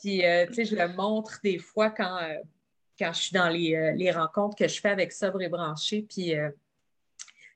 [0.00, 2.36] Puis, euh, tu sais, je le montre des fois quand, euh,
[2.98, 6.02] quand je suis dans euh, les, rencontres que je fais avec Sobre et Branché.
[6.02, 6.52] Puis, tu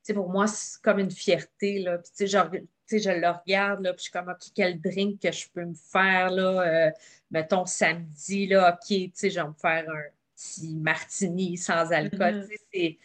[0.03, 1.99] sais, pour moi, c'est comme une fierté, là.
[1.99, 5.31] Puis, tu sais, je le regarde, là, puis je suis comme, OK, quel drink que
[5.31, 6.93] je peux me faire, là,
[7.31, 12.47] mettons, samedi, là, OK, tu sais, je vais me faire un petit martini sans alcool.
[12.49, 12.57] Mm-hmm.
[12.73, 12.99] c'est...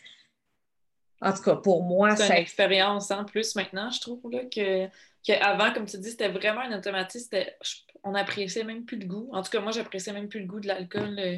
[1.23, 4.87] En tout cas, pour moi, c'est une expérience en plus maintenant, je trouve, là, que,
[5.41, 7.37] avant, comme tu dis, c'était vraiment un automatisme
[8.03, 9.29] on n'appréciait même plus le goût.
[9.31, 11.17] En tout cas, moi, j'appréciais même plus le goût de l'alcool.
[11.19, 11.37] Euh,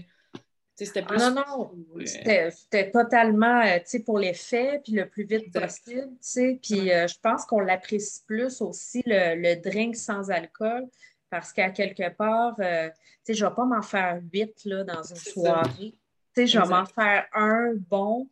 [0.78, 1.20] C'était Ah, plus.
[1.20, 5.24] non, non, euh, c'était c'était totalement, euh, tu sais, pour les faits, puis le plus
[5.24, 6.60] vite possible, tu sais.
[6.62, 6.94] Puis Ouais.
[6.96, 10.86] euh, je pense qu'on l'apprécie plus aussi, le, le drink sans alcool,
[11.30, 14.84] parce qu'à quelque part, euh, tu sais, je ne vais pas m'en faire huit, là,
[14.84, 15.96] dans une C'est soirée.
[16.36, 18.28] Tu sais, je vais m'en faire un bon,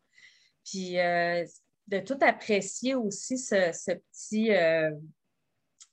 [0.65, 1.45] puis euh,
[1.87, 4.91] de tout apprécier aussi ce, ce petit, euh,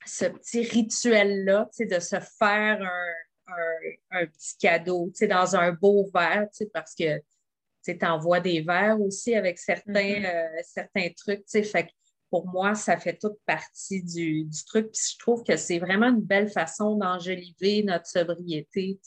[0.07, 6.49] ce petit rituel-là, de se faire un, un- un petit cadeau, dans un beau verre,
[6.73, 7.19] parce que
[7.85, 10.25] tu envoies des verres aussi avec certains, Mhm.
[10.25, 11.93] euh, certains trucs, fait que
[12.31, 16.07] pour moi, ça fait toute partie du, du truc, puis je trouve que c'est vraiment
[16.11, 19.01] une belle façon d'enjoliver notre sobriété.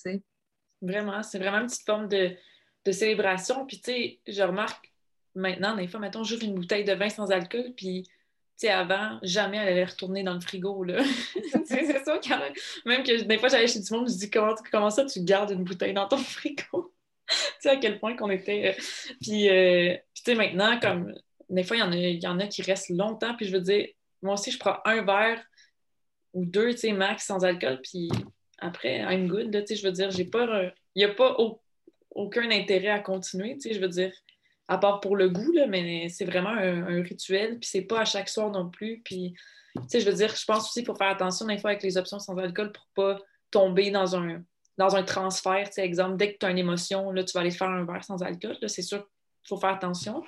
[0.81, 2.35] Vraiment, c'est vraiment une petite forme de,
[2.83, 3.65] de célébration.
[3.65, 4.92] Puis, tu sais, je remarque
[5.35, 8.11] maintenant, des fois, mettons, j'ouvre une bouteille de vin sans alcool, puis, tu
[8.57, 11.03] sais, avant, jamais elle allait retourner dans le frigo, là.
[11.65, 12.53] C'est ça, quand même.
[12.85, 15.51] Même que des fois, j'allais chez du monde, je dis, comment, comment ça, tu gardes
[15.51, 16.93] une bouteille dans ton frigo?
[17.29, 18.69] tu sais, à quel point qu'on était...
[18.77, 18.83] euh,
[19.21, 21.13] Puis, euh, tu sais, maintenant, comme,
[21.49, 23.61] des fois, il y, en a, y en a qui restent longtemps, puis je veux
[23.61, 23.87] dire,
[24.21, 25.41] moi aussi, je prends un verre
[26.33, 28.09] ou deux, tu sais, max sans alcool, puis
[28.59, 30.71] après, I'm good, là, tu sais, je veux dire, j'ai pas...
[30.95, 31.59] Il n'y a pas au-
[32.11, 34.11] aucun intérêt à continuer, tu sais, je veux dire,
[34.67, 38.05] à part pour le goût, là, mais c'est vraiment un, rituel, puis c'est pas à
[38.05, 39.33] chaque soir non plus, puis,
[39.75, 41.83] tu sais, je veux dire, je pense aussi qu'il faut faire attention des fois avec
[41.83, 43.19] les options sans alcool pour pas
[43.51, 44.43] tomber dans un,
[44.77, 47.41] dans un transfert, tu sais, exemple, dès que tu as une émotion, là, tu vas
[47.41, 50.23] aller faire un verre sans alcool, c'est sûr qu'il faut faire attention,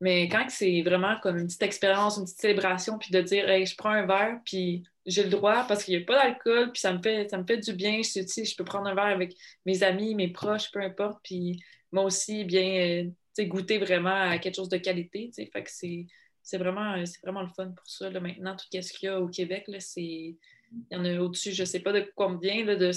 [0.00, 3.66] mais quand c'est vraiment comme une petite expérience, une petite célébration, puis de dire, hey,
[3.66, 6.80] je prends un verre, puis j'ai le droit parce qu'il n'y a pas d'alcool, puis
[6.80, 8.00] ça me fait, ça me fait du bien.
[8.02, 11.20] Je, tu sais, je peux prendre un verre avec mes amis, mes proches, peu importe,
[11.22, 15.30] puis moi aussi, bien, euh, goûter vraiment à quelque chose de qualité.
[15.34, 16.06] Fait que c'est,
[16.42, 18.10] c'est vraiment, c'est vraiment le fun pour ça.
[18.10, 20.36] Là, maintenant, tout ce qu'il y a au Québec, là, c'est...
[20.72, 22.90] Il y en a au-dessus, je ne sais pas de combien, là, de...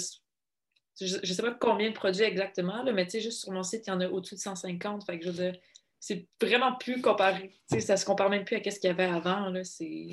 [1.00, 3.90] Je ne sais pas combien de produits exactement, là, mais juste sur mon site, il
[3.90, 5.04] y en a au-dessus de 150.
[5.04, 5.28] Fait que
[5.98, 7.52] c'est vraiment plus comparé.
[7.66, 9.48] Ça se compare même plus à ce qu'il y avait avant.
[9.48, 10.10] Là, c'est...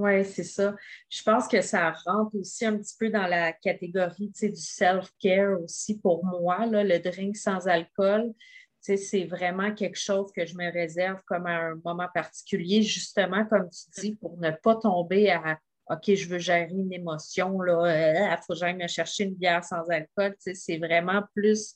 [0.00, 0.74] Oui, c'est ça.
[1.10, 5.98] Je pense que ça rentre aussi un petit peu dans la catégorie du self-care aussi
[5.98, 8.32] pour moi, là, le drink sans alcool.
[8.80, 13.68] C'est vraiment quelque chose que je me réserve comme à un moment particulier, justement, comme
[13.68, 15.58] tu dis, pour ne pas tomber à
[15.90, 19.84] OK, je veux gérer une émotion, il faut que j'aille me chercher une bière sans
[19.90, 20.34] alcool.
[20.38, 21.74] C'est vraiment plus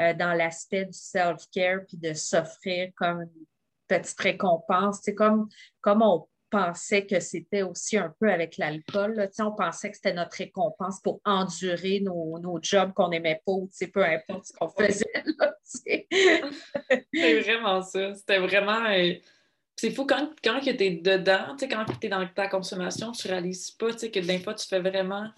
[0.00, 3.46] euh, dans l'aspect du self-care puis de s'offrir comme une
[3.86, 5.02] petite récompense.
[5.02, 5.48] Sais, Comme,
[5.82, 9.28] comme on pensait que c'était aussi un peu avec l'alcool.
[9.38, 13.70] On pensait que c'était notre récompense pour endurer nos, nos jobs qu'on n'aimait pas, ou
[13.92, 15.12] peu importe ce qu'on faisait.
[17.14, 18.14] C'est vraiment ça.
[18.14, 18.84] C'était vraiment.
[18.86, 19.14] euh,
[19.76, 23.70] C'est fou quand, quand tu es dedans, quand tu es dans ta consommation, tu réalises
[23.70, 25.30] pas que des fois, tu fais vraiment.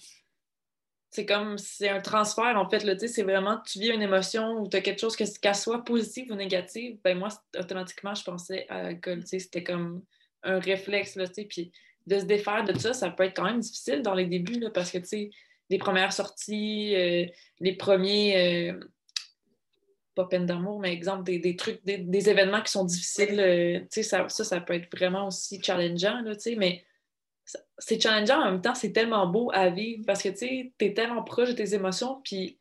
[1.11, 4.79] C'est comme, c'est un transfert en fait, c'est vraiment, tu vis une émotion ou tu
[4.79, 8.85] as quelque chose, que- qu'elle soit positive ou négative, ben moi, automatiquement, je pensais à
[8.85, 10.05] l'alcool, c'était comme
[10.43, 11.73] un réflexe, là, puis
[12.07, 14.71] de se défaire de ça, ça peut être quand même difficile dans les débuts, là,
[14.71, 15.31] parce que, tu sais,
[15.71, 17.27] les premières sorties, euh,
[17.61, 18.81] les premiers, euh,
[20.15, 23.81] pas peine d'amour, mais exemple, des, des trucs, des, des événements qui sont difficiles, euh,
[23.81, 26.85] tu sais, ça, ça, peut être vraiment aussi challengeant, là, tu sais, mais
[27.79, 30.93] c'est challengeant en même temps, c'est tellement beau à vivre parce que, tu sais, t'es
[30.93, 32.59] tellement proche de tes émotions, puis,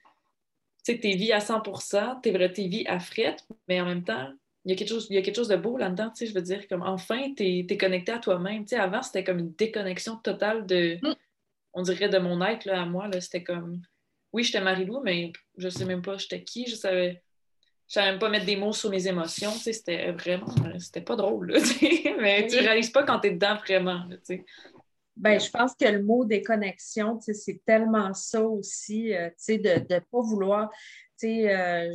[0.86, 4.04] tu sais, t'es vie à 100%, t'es vrai, t'es vie à frette, mais en même
[4.04, 4.32] temps,
[4.66, 6.28] il y a quelque chose, il y a quelque chose de beau là-dedans, tu sais,
[6.28, 9.40] je veux dire, comme enfin, t'es es connecté à toi-même, tu sais, avant, c'était comme
[9.40, 11.14] une déconnexion totale de, Mm.
[11.74, 13.82] on dirait, de mon être, là, à moi, c'était comme,
[14.34, 17.24] oui, j'étais Marie-Lou, mais je sais même pas j'étais qui, je savais,
[17.88, 21.02] je savais même pas mettre des mots sur mes émotions, tu sais, c'était vraiment, c'était
[21.02, 24.22] pas drôle, là, tu sais, mais tu réalises pas quand t'es dedans vraiment, là, tu
[24.24, 24.46] sais.
[25.18, 29.36] Ben, je pense que le mot déconnexion, tu sais, c'est tellement ça aussi, euh, tu
[29.38, 30.70] sais, de ne pas vouloir,
[31.20, 31.92] tu sais, euh,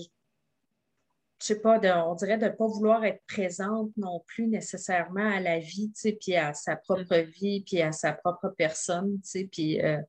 [1.46, 5.30] je sais pas, de- on dirait de ne pas vouloir être présente non plus nécessairement
[5.30, 9.20] à la vie, tu sais, puis à sa propre vie, puis à sa propre personne,
[9.22, 10.00] tu sais, puis euh,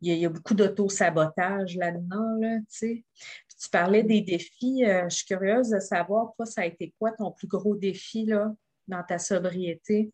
[0.00, 3.04] il y, a- il y a beaucoup d'auto-sabotage là-dedans, là, tu sais.
[3.46, 6.94] Puis tu parlais des défis, euh, je suis curieuse de savoir, toi, ça a été
[6.98, 8.50] quoi ton plus gros défi, là,
[8.88, 10.12] dans ta sobriété?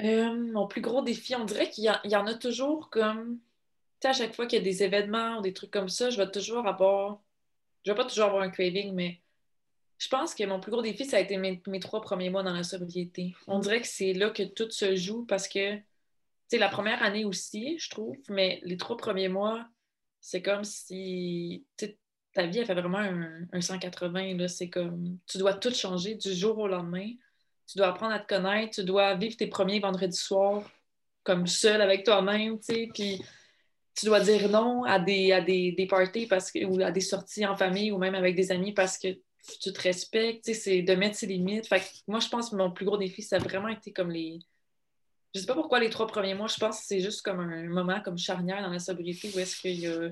[0.00, 3.38] Euh, mon plus gros défi, on dirait qu'il y, y en a toujours comme.
[3.38, 3.42] Tu
[4.02, 6.18] sais, à chaque fois qu'il y a des événements ou des trucs comme ça, je
[6.18, 7.22] vais toujours avoir.
[7.86, 9.20] Je vais pas toujours avoir un craving, mais
[9.98, 12.42] je pense que mon plus gros défi, ça a été mes, mes trois premiers mois
[12.42, 13.34] dans la sobriété.
[13.46, 15.76] On dirait que c'est là que tout se joue parce que,
[16.50, 19.66] tu la première année aussi, je trouve, mais les trois premiers mois,
[20.20, 21.64] c'est comme si.
[22.32, 24.34] ta vie, elle fait vraiment un, un 180.
[24.34, 24.48] Là.
[24.48, 25.18] C'est comme.
[25.26, 27.08] Tu dois tout changer du jour au lendemain
[27.66, 30.70] tu dois apprendre à te connaître, tu dois vivre tes premiers vendredis soirs
[31.24, 33.20] comme seul avec toi-même, tu sais, puis
[33.96, 37.00] tu dois dire non à des, à des, des parties parce que, ou à des
[37.00, 39.08] sorties en famille ou même avec des amis parce que
[39.62, 41.66] tu te respectes, c'est de mettre ses limites.
[41.66, 44.40] Fait moi, je pense que mon plus gros défi, ça a vraiment été comme les.
[45.34, 47.68] Je sais pas pourquoi les trois premiers mois, je pense que c'est juste comme un
[47.68, 50.10] moment comme charnière dans la sobriété où est-ce qu'il y a.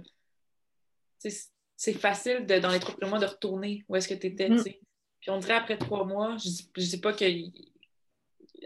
[1.77, 4.49] C'est facile de, dans les trois premiers mois de retourner où est-ce que tu étais.
[4.49, 4.63] Mm.
[4.63, 7.25] Puis on dirait après trois mois, je dis, dis pas que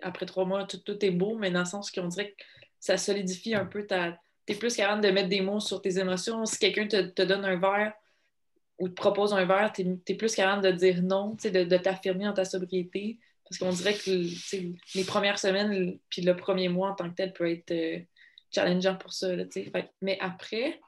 [0.03, 2.45] après trois mois, tout, tout est beau, mais dans le sens qu'on dirait que
[2.79, 4.21] ça solidifie un peu ta.
[4.49, 6.47] Tu es plus capable de mettre des mots sur tes émotions.
[6.47, 7.93] Si quelqu'un te, te donne un verre,
[8.79, 12.25] ou te propose un verre, tu es, plus capable de dire non, de, de t'affirmer
[12.25, 13.19] dans ta sobriété.
[13.45, 14.25] Parce qu'on dirait que
[14.97, 17.99] les premières semaines, puis le premier mois en tant que tel peut être euh,
[18.51, 19.29] challengeant pour ça.
[20.01, 20.81] mais après,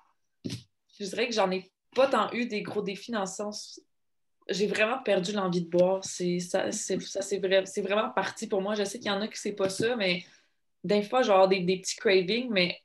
[0.47, 3.79] je dirais que j'en ai pas tant eu des gros défis dans le sens.
[4.49, 6.03] J'ai vraiment perdu l'envie de boire.
[6.03, 6.39] C'est,
[7.83, 8.75] vraiment parti pour moi.
[8.75, 10.25] Je sais qu'il y en a qui c'est pas ça, mais
[10.83, 12.81] des fois, j'ai des, des petits cravings, mais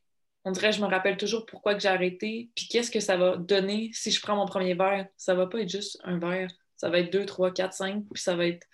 [0.46, 3.36] on dirait je me rappelle toujours pourquoi que j'ai arrêté, puis qu'est-ce que ça va
[3.36, 5.08] donner si je prends mon premier verre.
[5.18, 8.22] Ça va pas être juste un verre, ça va être deux, trois, quatre, cinq, puis
[8.22, 8.66] ça va être.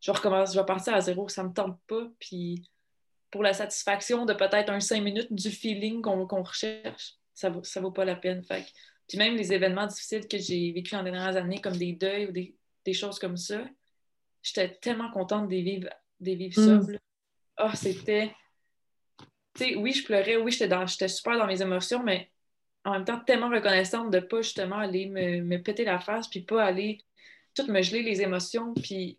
[0.00, 2.68] Je recommence, je vais partir à zéro, ça me tente pas, puis
[3.30, 7.80] pour la satisfaction de peut-être un cinq minutes du feeling qu'on recherche, ça vaut, ça
[7.80, 8.42] vaut pas la peine.
[8.42, 8.64] Fait.
[9.06, 12.32] Puis même les événements difficiles que j'ai vécu les dernières années, comme des deuils ou
[12.32, 12.54] des,
[12.94, 13.62] choses comme ça,
[14.42, 16.96] j'étais tellement contente de vivre, mm.
[17.58, 18.32] Ah, c'était
[19.76, 22.30] oui, je pleurais, oui, j'étais super dans mes émotions, mais
[22.84, 26.64] en même temps, tellement reconnaissante de pas justement aller me, péter la face, puis pas
[26.64, 26.98] aller
[27.54, 28.72] tout me geler les émotions.
[28.74, 29.18] Puis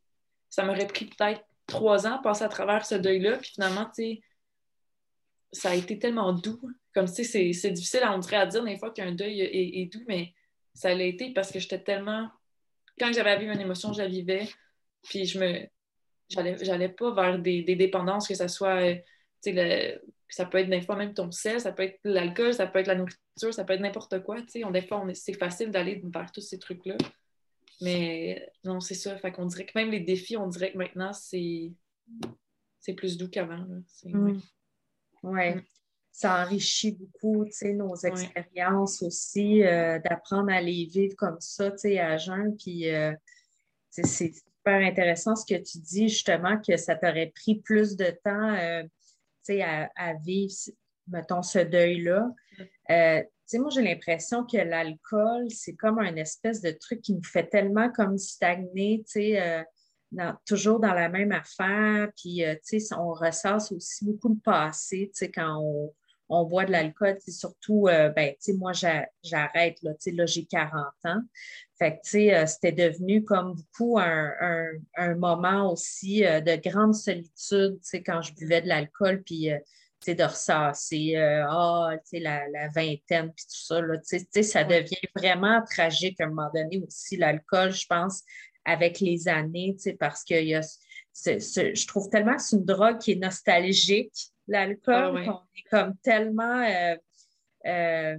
[0.50, 3.38] ça m'aurait pris peut-être trois ans passer à travers ce deuil-là.
[3.38, 4.22] Puis finalement, tu sais,
[5.52, 6.60] ça a été tellement doux.
[6.94, 10.04] Comme tu sais, c'est difficile, on dirait, à dire des fois qu'un deuil est, doux,
[10.08, 10.34] mais
[10.74, 12.30] ça l'a été parce que j'étais tellement.
[13.00, 14.50] Quand j'avais à vivre une émotion, je la vivais.
[15.04, 15.68] Puis je me.
[16.30, 18.96] J'allais pas vers des, des, dépendances, que ce soit.
[19.46, 20.00] Le
[20.30, 22.88] ça peut être des fois même ton sel, ça peut être l'alcool, ça peut être
[22.88, 24.38] la nourriture, ça peut être n'importe quoi.
[24.64, 26.96] On, des fois, c'est facile d'aller vers tous ces trucs-là.
[27.82, 29.18] Mais non, c'est ça.
[29.18, 31.72] Fait qu'on dirait que même les défis, on dirait que maintenant, c'est,
[32.80, 33.66] c'est plus doux qu'avant.
[34.06, 34.40] Oui.
[35.24, 35.56] Ouais.
[35.56, 35.64] Mm.
[36.12, 42.56] Ça enrichit beaucoup nos expériences aussi, euh, d'apprendre à les vivre comme ça à jeun.
[42.58, 43.14] Puis euh,
[43.90, 48.54] c'est super intéressant ce que tu dis, justement, que ça t'aurait pris plus de temps.
[48.54, 48.84] Euh,
[49.62, 50.54] à, vivre,
[51.08, 52.30] mettons, ce deuil-là.
[52.92, 53.24] Euh,
[53.54, 57.92] moi, j'ai l'impression que l'alcool, c'est comme un espèce de truc qui nous fait tellement
[57.92, 59.64] comme stagner, euh,
[60.46, 62.10] toujours dans la même affaire.
[62.16, 62.56] Puis, euh,
[62.98, 65.94] on ressasse aussi beaucoup le passé, quand on,
[66.30, 70.72] on boit de l'alcool, surtout, euh, ben, moi, j'arrête, là, là j'ai 40
[71.06, 71.22] ans.
[71.80, 78.22] Fait que, euh, c'était devenu comme beaucoup un, moment aussi euh, de grande solitude, quand
[78.22, 79.50] je buvais de l'alcool, puis,
[80.08, 86.26] de ressasser, ah, la, la, vingtaine, puis tout ça, là, ça devient vraiment tragique à
[86.26, 88.24] un moment donné aussi, l'alcool, je pense,
[88.66, 90.62] avec les années, parce que y a,
[91.26, 96.62] je trouve tellement que c'est une drogue qui est nostalgique, l'alcool, ah est comme tellement.
[96.62, 96.96] Euh,
[97.66, 98.18] euh,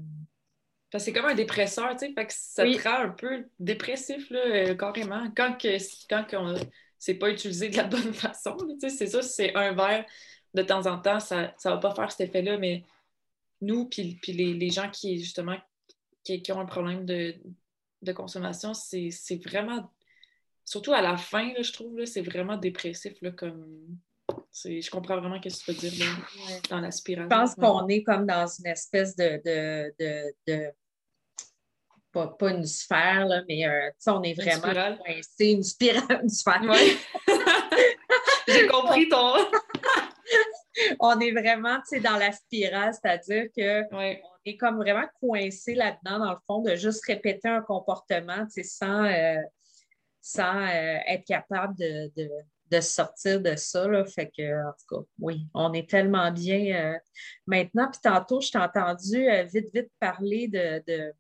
[0.99, 4.41] c'est comme un dépresseur, tu sais, fait que ça te rend un peu dépressif, là,
[4.45, 5.31] euh, carrément.
[5.37, 5.77] Quand, que,
[6.09, 6.55] quand
[6.99, 10.05] c'est pas utilisé de la bonne façon, c'est ça, c'est un verre
[10.55, 12.85] de temps en temps, ça ne va pas faire cet effet-là, mais
[13.61, 15.59] nous, puis, les, gens qui, justement,
[16.25, 17.37] qui, ont un problème de,
[18.13, 19.93] consommation, c'est vraiment,
[20.65, 23.97] surtout à la fin, je trouve, c'est vraiment dépressif, là, comme
[24.53, 26.29] je comprends vraiment ce que tu veux dire
[26.69, 27.29] dans la spirale.
[27.31, 29.41] Je pense qu'on est comme dans une espèce de.
[30.47, 30.73] de,
[32.13, 34.99] pas, une sphère, là, mais euh, on est vraiment
[35.37, 36.61] C'est une spirale, une sphère.
[38.49, 39.35] J'ai compris ton.
[40.99, 44.01] on est vraiment dans la spirale, c'est-à-dire qu'on
[44.45, 49.37] est comme vraiment coincé là-dedans, dans le fond, de juste répéter un comportement sans, euh,
[50.21, 52.29] sans euh, être capable de, de
[52.79, 53.89] sortir de ça.
[53.89, 54.05] Là.
[54.05, 56.99] Fait que, en tout cas, oui, on est tellement bien euh,
[57.47, 57.91] maintenant.
[57.91, 61.13] Puis tantôt, je t'ai entendu euh, vite, vite parler de,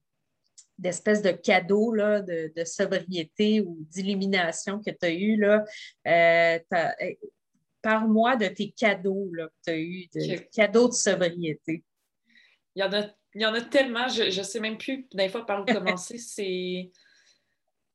[0.79, 5.37] d'espèces de cadeaux là, de, sobriété ou d'illumination que tu as eu.
[5.37, 5.65] Là.
[6.07, 6.59] Euh,
[7.83, 11.83] parle-moi de tes cadeaux là, que tu as eu, de cadeaux de sobriété.
[12.77, 15.29] Il y en a, il y en a tellement, je ne sais même plus des
[15.29, 16.19] fois par où commencer.
[16.19, 16.91] C'est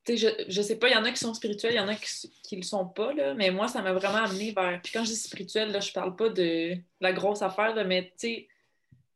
[0.08, 1.96] je, ne sais pas, il y en a qui sont spirituels, il y en a
[1.96, 4.80] qui, ne le sont pas, là, mais moi, ça m'a vraiment amené vers.
[4.84, 8.14] Puis quand je dis spirituel, là, je parle pas de la grosse affaire, mais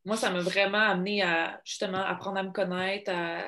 [0.05, 3.43] moi, ça m'a vraiment amené à justement apprendre à me connaître, à,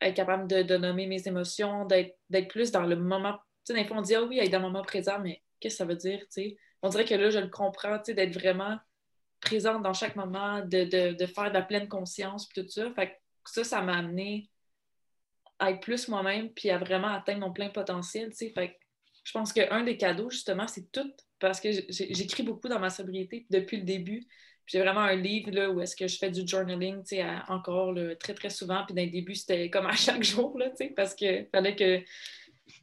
[0.00, 3.34] être capable de, nommer mes émotions, d'être plus dans le moment.
[3.64, 5.74] Tu sais, des fois, on dit Ah oui, être dans le moment présent, mais qu'est-ce
[5.74, 6.24] que ça veut dire?
[6.30, 6.56] sais?
[6.82, 8.78] On dirait que là, je le comprends, d'être vraiment
[9.40, 12.90] présente dans chaque moment, de, de, faire de la pleine conscience, puis tout ça.
[12.94, 13.12] Fait que
[13.44, 14.49] ça, ça m'a amené
[15.60, 18.32] à être plus moi-même, puis à vraiment atteindre mon plein potentiel.
[18.32, 18.76] Fait
[19.22, 23.46] je pense qu'un des cadeaux, justement, c'est tout, parce que j'écris beaucoup dans ma sobriété
[23.50, 24.26] depuis le début.
[24.66, 27.02] J'ai vraiment un livre où est-ce que je fais du journaling,
[27.48, 28.84] encore très, très souvent.
[28.86, 32.00] Puis dans le début, c'était comme à chaque jour, là, parce qu'il fallait que,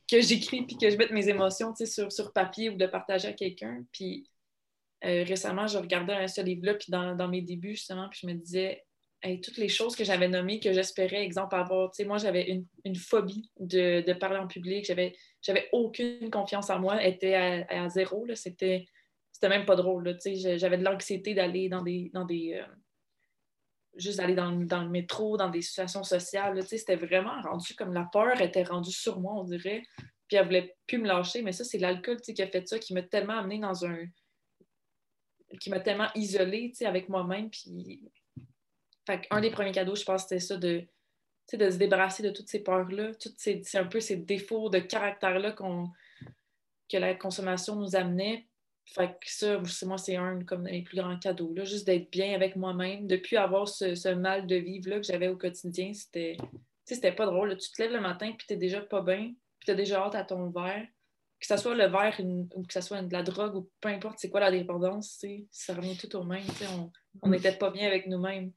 [0.10, 3.34] que j'écris puis que je mette mes émotions, sur, sur papier ou de partager à
[3.34, 3.84] quelqu'un.
[3.92, 4.30] Puis
[5.06, 8.34] euh, récemment, je regardais ce livre-là, puis dans, dans, mes débuts, justement, puis je me
[8.34, 8.84] disais,
[9.44, 12.66] toutes les choses que j'avais nommées, que j'espérais, exemple, avoir, tu sais, moi, j'avais une,
[12.86, 18.26] une, phobie de, de, parler en public, j'avais, aucune confiance en moi, était à, zéro,
[18.36, 18.86] c'était,
[19.44, 22.74] même pas drôle, tu sais, j'avais de l'anxiété d'aller dans des, dans des, euh,
[23.96, 27.76] juste d'aller dans, dans, le métro, dans des situations sociales, tu sais, c'était vraiment rendu
[27.76, 29.82] comme la peur était rendue sur moi, on dirait,
[30.28, 32.94] puis elle voulait plus me lâcher, mais ça, c'est l'alcool, qui a fait ça, qui
[32.94, 34.06] m'a tellement amené dans un,
[35.60, 38.02] qui m'a tellement isolée, avec moi-même, puis
[39.32, 40.84] un des premiers cadeaux, je pense, c'était ça de,
[41.54, 46.98] de se débarrasser de toutes ces peurs-là, c'est un peu ces défauts de caractère-là que
[46.98, 48.48] la consommation nous amenait.
[48.86, 52.34] Fait que ça, moi, c'est un comme mes plus grands cadeaux, là, juste d'être bien
[52.34, 56.38] avec moi-même, depuis avoir ce, mal de vivre-là que j'avais au quotidien, c'était
[56.86, 57.58] c'était pas drôle.
[57.58, 60.24] Tu te lèves le matin, puis t'es déjà pas bien, puis t'as déjà hâte à
[60.24, 60.88] ton verre.
[61.40, 62.20] Que ce soit le verre
[62.56, 65.76] ou que ce soit de la drogue ou peu importe c'est quoi la dépendance, ça
[65.76, 66.46] revient tout au même.
[67.22, 68.52] On n'était pas bien avec nous-mêmes.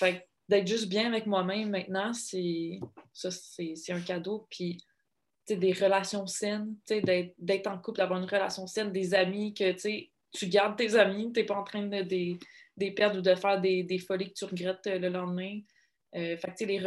[0.00, 2.80] Fait d'être juste bien avec moi-même maintenant, c'est
[3.12, 4.46] ça, c'est un cadeau.
[4.50, 4.78] Puis,
[5.48, 10.76] des relations saines, d'être en couple, d'avoir une relation saine, des amis que tu gardes
[10.76, 13.98] tes amis, tu n'es pas en train de des, perdre ou de faire des, des,
[13.98, 15.60] folies que tu regrettes euh, le lendemain.
[16.16, 16.80] Euh, fait les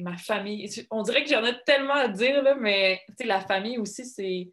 [0.00, 4.04] ma famille, on dirait que j'en ai tellement à dire, là, mais la famille aussi,
[4.04, 4.50] c'est.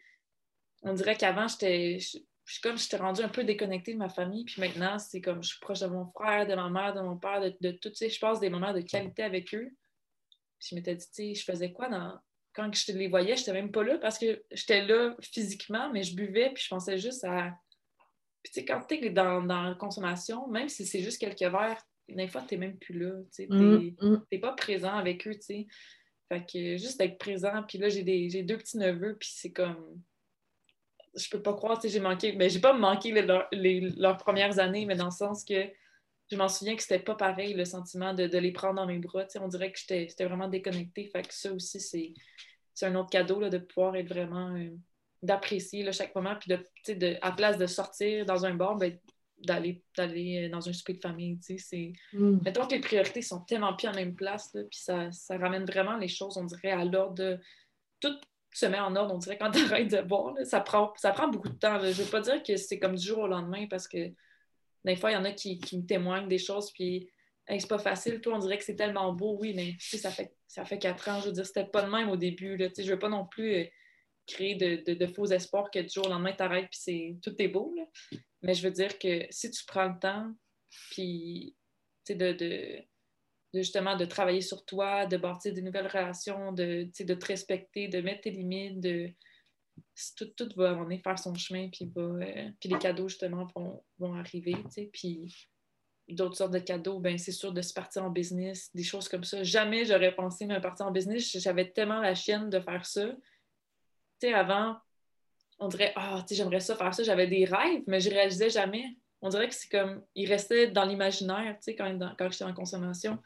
[0.83, 1.97] On dirait qu'avant, j'étais
[2.47, 4.45] je suis comme, j'étais rendue un peu déconnectée de ma famille.
[4.45, 7.17] Puis maintenant, c'est comme, je suis proche de mon frère, de ma mère, de mon
[7.17, 9.69] père, de, de tout, tu sais, je passe des moments de qualité avec eux.
[10.57, 12.17] Puis je m'étais dit, tu sais, je faisais quoi dans...
[12.53, 16.03] Quand je les voyais, je n'étais même pas là parce que j'étais là physiquement, mais
[16.03, 17.53] je buvais, puis je pensais juste à...
[18.41, 21.41] Puis tu sais, quand tu es dans, dans, la consommation, même si c'est juste quelques
[21.41, 24.25] verres, des fois, tu n'es même plus là, tu sais, mm, mm.
[24.31, 25.67] t'es pas présent avec eux, tu sais.
[26.29, 28.03] Fait que juste d'être présent, puis là, j'ai
[28.43, 30.01] deux petits neveux, puis c'est comme
[31.17, 35.05] je peux pas croire, j'ai manqué, mais j'ai pas manqué leurs premières années, mais dans
[35.05, 35.69] le sens que
[36.29, 39.25] je m'en souviens que c'était pas pareil le sentiment de, les prendre dans mes bras.
[39.39, 41.05] on dirait que j'étais vraiment déconnectée.
[41.05, 44.69] Fait que ça aussi, c'est un autre cadeau là, de pouvoir être vraiment euh,
[45.23, 46.35] d'apprécier chaque moment.
[46.35, 48.97] Puis de, de, à place de sortir dans un bar, ben,
[49.39, 51.39] d'aller euh, dans un souper de famille.
[51.41, 51.93] C'est...
[52.11, 52.39] Mm.
[52.43, 55.95] Mettons que les priorités sont tellement plus en même place, puis ça, ça ramène vraiment
[55.95, 57.39] les choses, on dirait, à l'ordre.
[58.01, 58.19] Tout
[58.57, 60.33] se met en ordre, on dirait, quand tu arrêtes de boire.
[60.43, 61.79] ça, prend, ça prend beaucoup de temps.
[61.79, 64.11] Je ne veux pas dire que c'est comme du jour au lendemain parce que
[64.85, 67.09] des fois, il y en a qui, me témoignent des choses, puis
[67.47, 68.21] c'est pas facile.
[68.21, 71.19] Toi, on dirait que c'est tellement beau, oui, mais ça fait, ça fait quatre ans.
[71.19, 72.57] Je veux dire, c'était pas le même au début.
[72.57, 73.65] Là, je veux pas non plus euh,
[74.25, 77.75] créer de, faux espoirs que du jour au lendemain, tu arrêtes, puis tout est beau.
[78.41, 80.31] Mais je veux dire que si tu prends le temps,
[80.91, 81.55] puis
[82.09, 82.79] de, de
[83.53, 88.01] justement de travailler sur toi, de bâtir des nouvelles relations, de, de te respecter, de
[88.01, 89.09] mettre tes limites, de
[90.17, 94.13] tout, tout va aller faire son chemin, puis, euh, puis les cadeaux justement vont, vont
[94.15, 94.55] arriver,
[94.91, 95.33] puis
[96.09, 99.23] d'autres sortes de cadeaux, ben c'est sûr de se partir en business, des choses comme
[99.23, 99.43] ça.
[99.43, 103.07] Jamais j'aurais pensé me partir en business, j'avais tellement la chienne de faire ça.
[104.19, 104.77] Tu sais, avant,
[105.59, 108.49] on dirait, ah, tu sais, j'aimerais ça faire ça, j'avais des rêves, mais je réalisais
[108.49, 108.85] jamais.
[109.21, 112.53] On dirait que c'est comme, il restait dans l'imaginaire, tu sais, quand, quand j'étais en
[112.53, 113.17] consommation.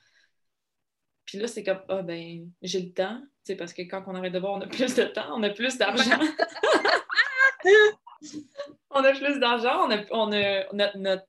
[1.32, 4.34] Puis là, c'est comme, ah ben, j'ai le temps, tu parce que quand on arrête
[4.34, 6.20] de boire, on a plus de temps, on a plus d'argent.
[8.90, 11.26] on a plus d'argent, on a, on a notre,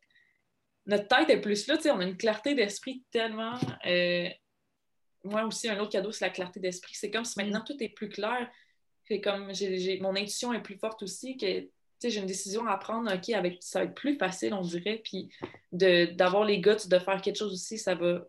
[0.86, 3.54] notre, tête est plus là, tu sais, on a une clarté d'esprit tellement.
[3.86, 4.28] Euh,
[5.22, 6.96] moi aussi, un autre cadeau, c'est la clarté d'esprit.
[6.96, 8.50] C'est comme si maintenant tout est plus clair.
[9.04, 9.52] C'est comme
[10.00, 11.46] mon intuition est plus forte aussi, que
[12.02, 15.00] j'ai une décision à prendre, OK, avec, ça va être plus facile, on dirait.
[15.04, 15.28] Puis
[15.70, 18.24] d'avoir les guts de faire quelque chose aussi, ça va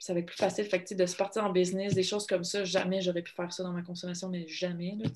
[0.00, 0.64] ça va être plus facile.
[0.64, 3.62] Fait de se partir en business, des choses comme ça, jamais j'aurais pu faire ça
[3.62, 4.96] dans ma consommation, mais jamais.
[4.98, 5.10] Là,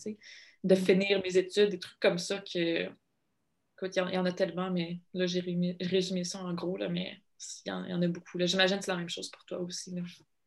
[0.63, 0.79] de mm.
[0.79, 2.85] finir mes études, des trucs comme ça que.
[3.77, 5.41] Écoute, il y, en a tellement, mais là, j'ai
[5.81, 7.19] résumé, ça en gros, là, mais
[7.67, 8.39] il y, en, a beaucoup.
[8.39, 9.93] J'imagine que c'est la même chose pour toi aussi.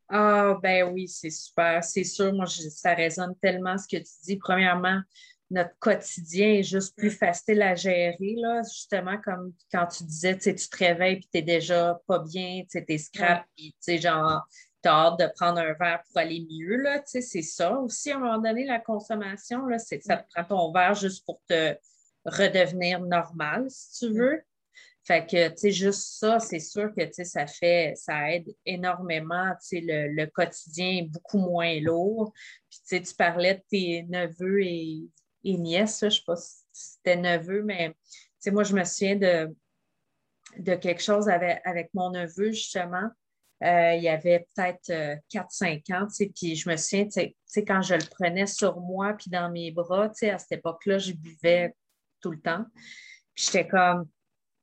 [0.07, 1.83] Ah, ben oui, c'est super.
[1.83, 4.37] C'est sûr, moi, ça résonne tellement ce que tu dis.
[4.37, 5.01] Premièrement,
[5.49, 10.53] notre quotidien est juste plus facile à gérer, là, justement, comme quand tu disais, tu
[10.55, 14.45] te réveilles et tu n'es déjà pas bien, tu es scrap, puis genre,
[14.83, 18.17] tu as hâte de prendre un verre pour aller mieux, là, c'est ça aussi, à
[18.17, 21.75] un moment donné, la consommation, là, c'est ça te prend ton verre juste pour te
[22.25, 24.41] redevenir normal, si tu veux.
[25.05, 28.53] Fait que, tu sais, juste ça, c'est sûr que, tu sais, ça fait, ça aide
[28.65, 32.33] énormément, tu sais, le, quotidien est beaucoup moins lourd.
[32.69, 35.07] Puis, tu sais, tu parlais de tes neveux et,
[35.55, 37.95] nièces, je sais pas si c'était neveu, mais, tu
[38.39, 39.55] sais, moi, je me souviens de,
[40.57, 43.09] de quelque chose avec, avec mon neveu, justement.
[43.63, 44.91] Euh, il y avait peut-être
[45.33, 48.45] 4-5 euh, ans, tu sais, puis je me souviens, tu sais, quand je le prenais
[48.45, 51.73] sur moi, puis dans mes bras, tu sais, à cette époque-là, je buvais
[52.21, 52.65] tout le temps.
[53.33, 54.07] Puis j'étais comme,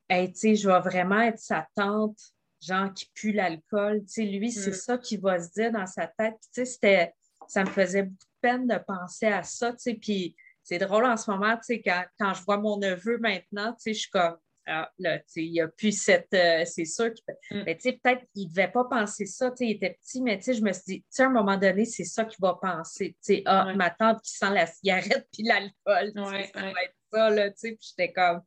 [0.09, 2.19] hey, tu sais, je vais vraiment être sa tante,
[2.61, 4.03] genre qui pue l'alcool.
[4.03, 4.75] Tu sais, lui, c'est mm.
[4.75, 6.37] ça qu'il va se dire dans sa tête.
[6.41, 7.15] tu sais, c'était,
[7.49, 11.05] ça me faisait beaucoup de peine de penser à ça, tu sais, puis c'est drôle
[11.05, 14.01] en ce moment, tu sais, quand, quand, je vois mon neveu maintenant, tu sais, je
[14.01, 14.37] suis comme,
[14.67, 17.65] ah, là, tu sais, il n'y a plus cette, euh, c'est sûr qu'il mm.
[17.67, 20.23] mais tu sais, peut-être qu'il ne devait pas penser ça, tu sais, il était petit,
[20.23, 22.25] mais tu sais, je me suis dit, tu sais, à un moment donné, c'est ça
[22.25, 26.51] qu'il va penser, tu sais, ah, ma tante qui sent la cigarette puis l'alcool, ouais,
[26.55, 28.41] ça va être ça, là, tu sais, puis j'étais comme,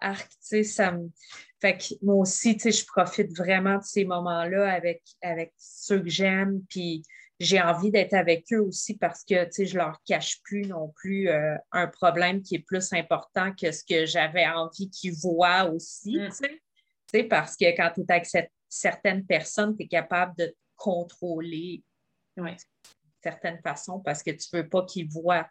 [0.00, 1.08] arc, tu sais, ça me.
[1.60, 6.00] Fait que moi aussi, tu sais, je profite vraiment de ces moments-là avec, avec ceux
[6.00, 7.02] que j'aime, puis
[7.44, 10.92] j'ai envie d'être avec eux aussi parce que, tu sais, je leur cache plus non
[10.96, 15.64] plus euh, un problème qui est plus important que ce que j'avais envie qu'ils voient
[15.70, 16.30] aussi, mm.
[16.30, 16.60] tu
[17.10, 17.24] sais.
[17.24, 18.26] parce que quand tu es avec
[18.68, 21.82] certaines personnes, tu es capable de contrôler
[22.36, 22.56] d'une
[23.22, 25.46] certaine façon parce que tu ne veux pas qu'ils voient,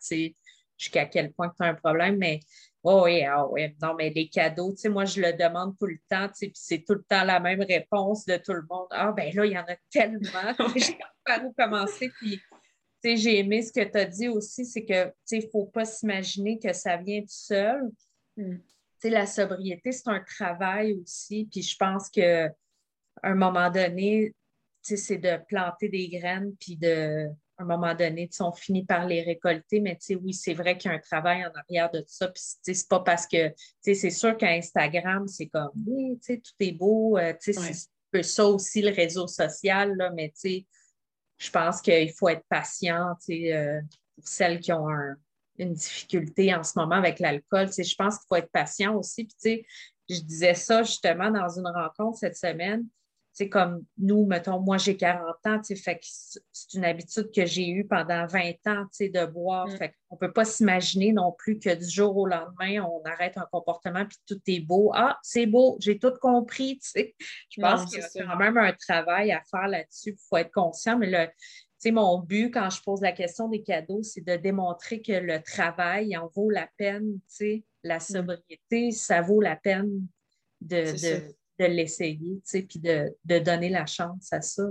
[0.78, 2.40] jusqu'à quel point tu as un problème, mais
[2.86, 5.86] Oh oui, oh oui, non, mais les cadeaux, tu sais, moi, je le demande tout
[5.86, 8.64] le temps, tu sais, puis c'est tout le temps la même réponse de tout le
[8.70, 8.88] monde.
[8.92, 10.20] Ah, ben là, il y en a tellement.
[10.76, 12.42] J'ai par où commencer, puis, tu
[13.02, 15.50] sais, j'ai aimé ce que tu as dit aussi, c'est que, tu sais, il ne
[15.50, 17.90] faut pas s'imaginer que ça vient tout seul.
[18.36, 18.62] Tu
[19.00, 22.50] sais, la sobriété, c'est un travail aussi, puis je pense qu'à
[23.24, 24.34] un moment donné,
[24.86, 27.30] tu sais, c'est de planter des graines, puis de
[27.64, 30.94] à un moment donné, on finit par les récolter, mais oui, c'est vrai qu'il y
[30.94, 32.28] a un travail en arrière de tout ça.
[32.28, 37.34] Puis c'est pas parce que c'est sûr qu'Instagram, c'est comme oui, tout est beau, euh,
[37.40, 37.72] c'est un
[38.12, 43.82] peu ça aussi le réseau social, là, mais je pense qu'il faut être patient euh,
[44.16, 44.88] pour celles qui ont
[45.58, 47.70] une difficulté en ce moment avec l'alcool.
[47.72, 49.28] Je pense qu'il faut être patient aussi.
[49.42, 49.66] Puis,
[50.10, 52.86] je disais ça justement dans une rencontre cette semaine
[53.34, 57.68] c'est comme nous, mettons, moi j'ai 40 ans, fait que c'est une habitude que j'ai
[57.68, 59.68] eue pendant 20 ans de boire.
[59.68, 59.78] Mm.
[59.78, 63.36] Fait on ne peut pas s'imaginer non plus que du jour au lendemain, on arrête
[63.38, 64.92] un comportement puis tout est beau.
[64.94, 66.80] Ah, c'est beau, j'ai tout compris.
[66.96, 70.12] Je pense qu'il y a quand même un travail à faire là-dessus.
[70.12, 74.04] Il faut être conscient, mais le, mon but quand je pose la question des cadeaux,
[74.04, 77.20] c'est de démontrer que le travail en vaut la peine.
[77.84, 78.00] La mm.
[78.00, 80.06] sobriété, ça vaut la peine
[80.62, 84.64] de, de l'essayer, tu sais, puis de, donner la chance à ça.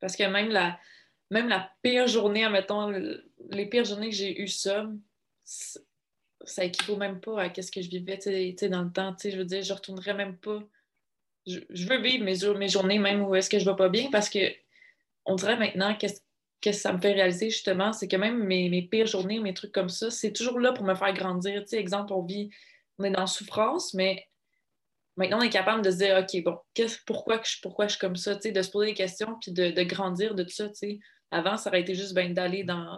[0.00, 0.78] Parce que même la,
[1.30, 2.90] même la pire journée, admettons,
[3.50, 4.86] les pires journées que j'ai eues ça,
[5.44, 8.18] ça équivaut même pas à ce que je vivais
[8.68, 9.14] dans le temps.
[9.22, 10.60] Je veux dire, je retournerais même pas.
[11.46, 14.28] Je, veux vivre mes, mes journées même où est-ce que je vais pas bien parce
[14.28, 14.38] que
[15.24, 16.20] on dirait maintenant qu'est-ce
[16.60, 19.72] que ça me fait réaliser justement, c'est que même mes, mes, pires journées, mes trucs
[19.72, 21.62] comme ça, c'est toujours là pour me faire grandir.
[21.62, 22.50] Tu sais, exemple, on vit,
[22.98, 24.26] on est dans souffrance, mais
[25.18, 26.56] Maintenant, on est capable de se dire, OK, bon,
[27.04, 30.36] pourquoi, je, pourquoi je suis comme ça, de se poser des questions puis de, grandir
[30.36, 30.70] de tout ça.
[31.32, 32.96] Avant, ça aurait été juste ben, d'aller dans,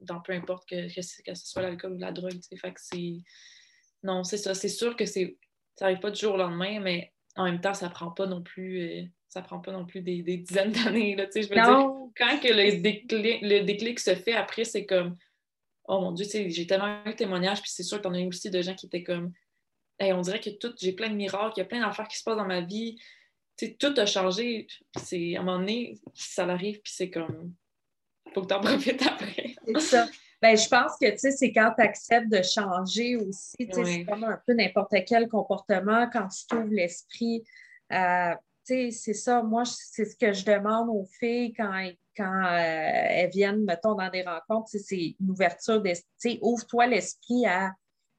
[0.00, 2.40] dans peu importe que, que, ce soit l'alcool ou la drogue.
[2.58, 3.18] Fait que c'est.
[4.02, 4.54] Non, c'est ça.
[4.54, 5.36] C'est sûr que c'est
[5.76, 8.42] ça n'arrive pas du jour au lendemain, mais en même temps, ça prend pas non
[8.42, 8.80] plus.
[8.80, 11.14] Euh, ça prend pas non plus des, dizaines d'années.
[11.18, 11.64] Je veux dire,
[12.16, 15.16] quand que le, déclic, le déclic se fait, après, c'est comme
[15.84, 18.20] Oh mon Dieu, j'ai tellement eu de témoignages, puis c'est sûr que tu en as
[18.20, 19.32] eu aussi de gens qui étaient comme
[20.10, 22.24] on dirait que tout, j'ai plein de miracles, il y a plein d'affaires qui se
[22.24, 22.98] passent dans ma vie.
[23.78, 24.66] tout a changé.
[24.96, 27.54] C'est, à un moment donné, ça arrive, puis c'est comme,
[28.32, 29.54] faut que tu en profites après.
[29.66, 30.08] c'est ça.
[30.40, 33.54] Ben, je pense que c'est quand tu acceptes de changer aussi.
[33.58, 37.44] C'est comme un peu n'importe quel comportement, quand tu trouves l'esprit.
[37.92, 38.34] Euh,
[38.64, 43.64] c'est ça, moi, c'est ce que je demande aux filles quand, quand euh, elles viennent,
[43.64, 46.38] mettons, dans des rencontres, c'est une ouverture d'esprit.
[46.42, 47.72] Ouvre-toi l'esprit à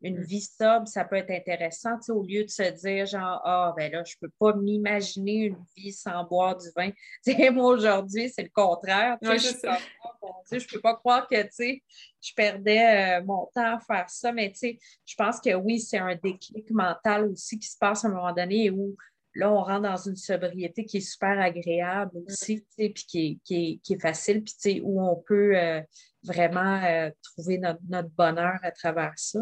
[0.04, 0.24] une mm.
[0.24, 4.04] vie sobre, ça peut être intéressant, au lieu de se dire genre, ah, ben là,
[4.06, 6.92] je ne peux pas m'imaginer une vie sans boire du vin.
[7.52, 9.18] moi, aujourd'hui, c'est le contraire.
[9.22, 14.54] je ne peux pas croire que, je perdais euh, mon temps à faire ça, mais
[14.62, 18.34] je pense que oui, c'est un déclic mental aussi qui se passe à un moment
[18.34, 18.96] donné où
[19.36, 22.24] là, on rentre dans une sobriété qui est super agréable mm.
[22.28, 25.82] aussi, puis qui est, facile, puis où on peut euh,
[26.24, 29.40] vraiment euh, trouver notre, bonheur à travers ça.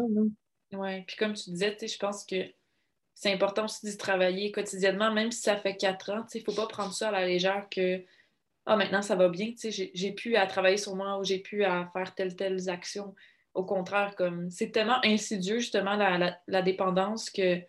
[0.72, 2.36] Oui, puis comme tu disais, je pense que
[3.14, 6.24] c'est important aussi de travailler quotidiennement, même si ça fait quatre ans.
[6.34, 8.02] Il ne faut pas prendre ça à la légère que
[8.64, 11.90] ah, maintenant ça va bien, j'ai pu à travailler sur moi ou j'ai pu à
[11.92, 13.14] faire telle, telle action.
[13.54, 17.60] Au contraire, comme c'est tellement insidieux, justement, la, dépendance que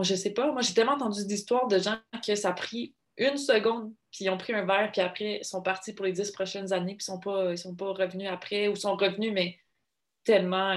[0.00, 3.36] je sais pas, moi j'ai tellement entendu d'histoires de gens que ça a pris une
[3.36, 6.30] seconde, puis ils ont pris un verre, puis après ils sont partis pour les dix
[6.30, 9.58] prochaines années, puis ils sont pas, ils sont pas revenus après, ou sont revenus, mais
[10.24, 10.72] tellement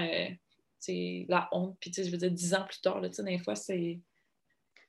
[0.79, 1.77] c'est la honte.
[1.79, 3.99] Puis je veux dire, dix ans plus tard, là, des fois, c'est.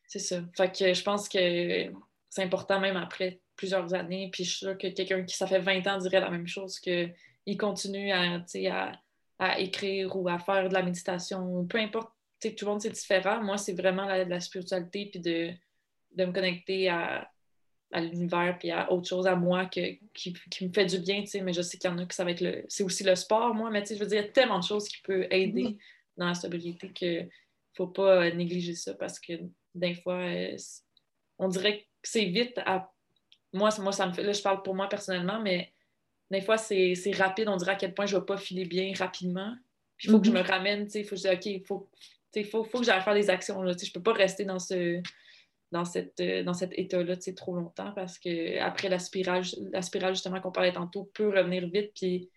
[0.06, 0.42] Ça.
[0.56, 1.92] Fait que je pense que
[2.28, 4.28] c'est important même après plusieurs années.
[4.32, 6.80] Puis je suis sûre que quelqu'un qui ça fait 20 ans dirait la même chose,
[6.80, 7.14] qu'il
[7.58, 8.92] continue à, à,
[9.38, 13.42] à écrire ou à faire de la méditation, peu importe tout le monde, c'est différent.
[13.42, 15.52] Moi, c'est vraiment la, la spiritualité, puis de,
[16.12, 17.30] de, me connecter à,
[17.92, 19.80] à l'univers, puis à autre chose à moi que,
[20.14, 22.24] qui, qui, me fait du bien, mais je sais qu'il y en a que ça
[22.24, 22.64] va être le...
[22.68, 24.88] C'est aussi le sport, moi, mais je veux dire, il y a tellement de choses
[24.88, 25.76] qui peuvent aider
[26.16, 27.28] dans la sobriété qu'il ne
[27.74, 29.32] faut pas négliger ça, parce que
[29.74, 30.56] des fois, euh,
[31.38, 32.92] on dirait que c'est vite à...
[33.52, 34.22] Moi, moi, ça me fait...
[34.22, 35.72] Là, je parle pour moi personnellement, mais
[36.30, 37.48] des fois, c'est rapide.
[37.48, 39.54] On dirait à quel point je ne vais pas filer bien rapidement.
[39.96, 40.44] Puis il faut que je mm-hmm.
[40.44, 41.88] me ramène, il faut que je dise, OK, il faut,
[42.50, 43.60] faut, faut, que j'aille faire des actions.
[43.62, 43.72] Là.
[43.76, 45.02] Je ne peux pas rester dans ce
[45.72, 50.14] dans, cette, euh, dans cet état-là trop longtemps parce que après la spirale, la spirale
[50.14, 51.92] justement qu'on parlait tantôt peut revenir vite.
[51.94, 52.30] Puis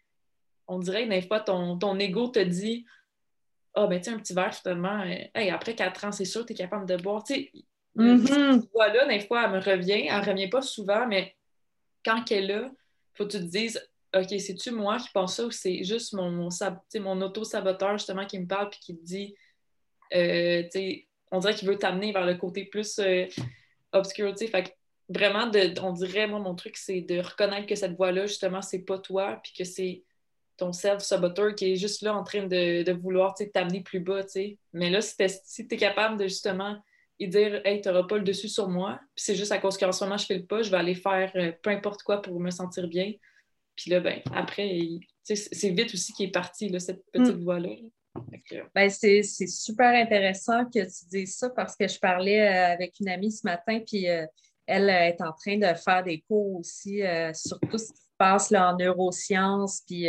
[0.68, 2.86] on dirait que des fois, ton, ton ego te dit
[3.74, 6.54] Ah, oh, ben tu un petit verre, finalement, euh, après quatre ans, c'est sûr, tu
[6.54, 7.24] es capable de boire.
[7.24, 7.52] Tu sais,
[7.98, 8.68] mm-hmm.
[8.74, 10.08] voilà, des fois, elle me revient.
[10.08, 11.36] Elle ne revient pas souvent, mais
[12.06, 13.82] quand elle est là, il faut que tu te dises
[14.16, 16.50] OK, c'est-tu moi qui pense ça ou c'est juste mon, mon,
[17.00, 19.36] mon auto-saboteur justement qui me parle puis qui te dit
[20.14, 20.64] euh,
[21.34, 23.26] on dirait qu'il veut t'amener vers le côté plus euh,
[23.92, 24.34] obscur.
[24.38, 24.78] Fait
[25.10, 28.84] vraiment, de, on dirait, moi, mon truc, c'est de reconnaître que cette voix-là, justement, c'est
[28.84, 30.04] pas toi, puis que c'est
[30.58, 34.22] ton self-saboteur qui est juste là en train de, de vouloir t'amener plus bas.
[34.74, 35.18] Mais là, si
[35.68, 36.78] tu es capable de justement
[37.18, 39.76] y dire Hey, tu n'auras pas le dessus sur moi, puis c'est juste à cause
[39.78, 42.22] qu'en ce moment, je fais le pas, je vais aller faire euh, peu importe quoi
[42.22, 43.12] pour me sentir bien.
[43.76, 44.80] Puis là, ben, après,
[45.24, 47.44] c'est vite aussi qu'il est parti, là, cette petite mm.
[47.44, 47.70] voix-là.
[48.76, 53.10] Ben, c'est super intéressant que tu dises ça parce que je parlais euh, avec une
[53.10, 54.26] amie ce matin, puis euh,
[54.68, 58.18] elle est en train de faire des cours aussi euh, sur tout ce qui se
[58.18, 60.08] passe là, en neurosciences, puis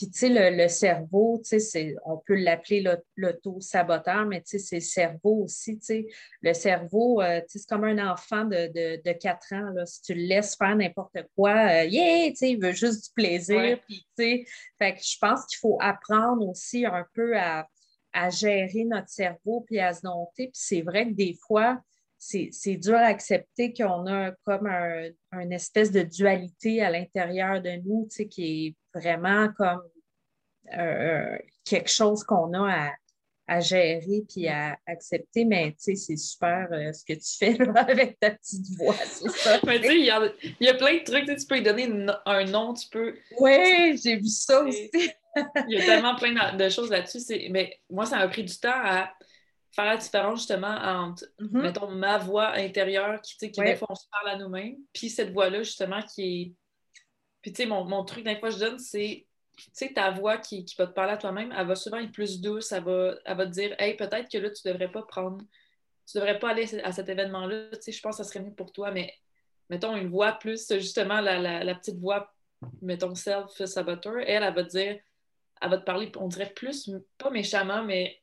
[0.00, 2.82] puis, tu sais, le, cerveau, tu sais, on peut l'appeler
[3.16, 6.06] l'auto-saboteur, mais tu sais, c'est le cerveau aussi, tu sais.
[6.40, 9.84] Le cerveau, euh, tu sais, c'est comme un enfant de, de, 4 ans, là.
[9.84, 13.10] Si tu le laisses faire n'importe quoi, euh, yeah, tu sais, il veut juste du
[13.14, 13.78] plaisir.
[13.86, 14.44] Puis, tu sais,
[14.78, 17.66] fait que je pense qu'il faut apprendre aussi un peu à,
[18.30, 20.46] gérer notre cerveau puis à se dompter.
[20.46, 21.78] Puis c'est vrai que des fois,
[22.16, 27.72] c'est dur à accepter qu'on a comme un, une espèce de dualité à l'intérieur de
[27.84, 29.82] nous, tu sais, qui est vraiment comme
[30.76, 32.90] euh, quelque chose qu'on a
[33.46, 37.58] à, gérer puis à accepter, mais tu sais, c'est super euh, ce que tu fais
[37.76, 39.58] avec ta petite voix, c'est ça.
[39.66, 41.88] mais tu sais, il y, a plein de trucs, tu peux lui donner
[42.26, 43.16] un nom, tu peux...
[43.40, 44.88] Oui, j'ai vu ça aussi.
[44.94, 47.18] il y a tellement plein de choses là-dessus,
[47.50, 49.12] mais moi, ça m'a pris du temps à
[49.72, 51.60] faire la différence justement entre, mm-hmm.
[51.60, 55.32] mettons, ma voix intérieure qui, qui des fois, on se parle à nous-mêmes, puis cette
[55.32, 56.52] voix-là, justement, qui est
[57.42, 59.26] puis, tu sais, mon, mon, truc, des fois, je donne, c'est,
[59.56, 62.12] tu sais, ta voix qui, qui, va te parler à toi-même, elle va souvent être
[62.12, 65.02] plus douce, elle va, elle va te dire, hey, peut-être que là, tu devrais pas
[65.02, 65.42] prendre,
[66.06, 68.54] tu devrais pas aller à cet événement-là, tu sais, je pense que ça serait mieux
[68.54, 69.12] pour toi, mais
[69.68, 72.32] mettons une voix plus, justement, la, la, la petite voix,
[72.82, 74.98] mettons, self-saboteur, elle, elle va te dire,
[75.60, 78.20] elle va te parler, on dirait plus, pas méchamment, mais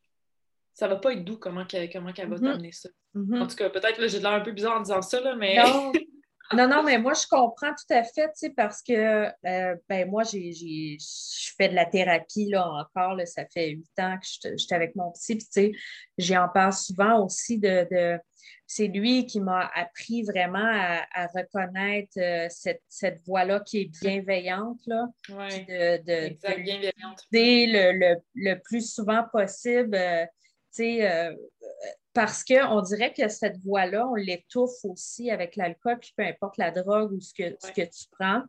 [0.73, 2.41] ça va pas être doux comment, comment elle va mm-hmm.
[2.41, 2.89] t'amener ça.
[3.15, 3.41] Mm-hmm.
[3.41, 5.57] En tout cas, peut-être que j'ai l'air un peu bizarre en disant ça, là, mais.
[5.57, 5.91] Non,
[6.53, 10.09] non, non, mais moi, je comprends tout à fait, tu sais, parce que euh, ben,
[10.09, 13.19] moi, j'ai, je fais de la thérapie là, encore.
[13.25, 15.71] ça fait huit ans que j'étais avec mon petit, puis tu sais,
[16.17, 18.19] j'en parle souvent aussi de.
[18.65, 20.59] c'est lui qui m'a appris vraiment
[21.13, 25.07] à, reconnaître euh, cette, cette voix-là qui est bienveillante, là.
[25.29, 27.23] de, de, bienveillante.
[27.31, 30.25] Le, le, le, plus souvent possible, euh,
[30.73, 31.35] tu sais,
[32.17, 36.71] parce qu'on dirait que cette voix-là, on l'étouffe aussi avec l'alcool, puis peu importe la
[36.71, 38.41] drogue ou ce que, ce que tu prends.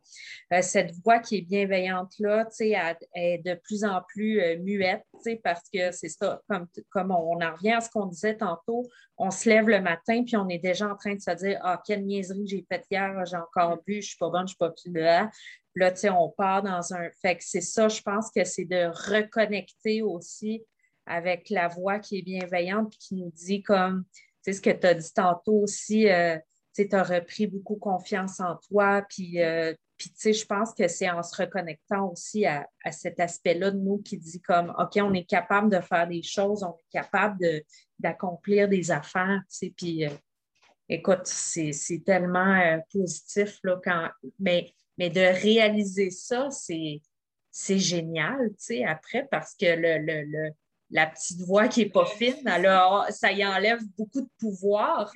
[0.51, 5.05] Euh, cette voix qui est bienveillante-là, elle, est de plus en plus euh, muette,
[5.43, 8.89] parce que c'est ça, comme, comme on, en revient à ce qu'on disait tantôt,
[9.19, 11.79] on se lève le matin, puis on est déjà en train de se dire Ah,
[11.85, 14.47] quelle niaiserie j'ai faite hier, j'ai encore bu, je ne suis pas bonne, je ne
[14.47, 15.29] suis pas plus là.
[15.75, 17.07] Là, on part dans un.
[17.21, 20.65] Fait que c'est ça, je pense que c'est de reconnecter aussi
[21.09, 24.87] avec la voix qui est bienveillante qui nous dit comme, tu sais, ce que tu
[24.87, 26.37] as dit tantôt aussi, euh,
[26.75, 29.03] tu as repris beaucoup confiance en toi.
[29.09, 33.19] Puis, euh, puis tu sais, je pense que c'est en se reconnectant aussi à, cet
[33.19, 36.77] aspect-là de nous qui dit comme, OK, on est capable de faire des choses, on
[36.77, 37.39] est capable
[37.97, 40.11] d'accomplir des affaires, tu sais, puis euh,
[40.87, 47.01] écoute, c'est tellement positif, là, quand, mais, mais de réaliser ça, c'est
[47.51, 50.51] c'est génial, tu sais, après, parce que le,
[50.91, 55.11] la petite voix qui n'est pas fine, alors ça y enlève beaucoup de pouvoir.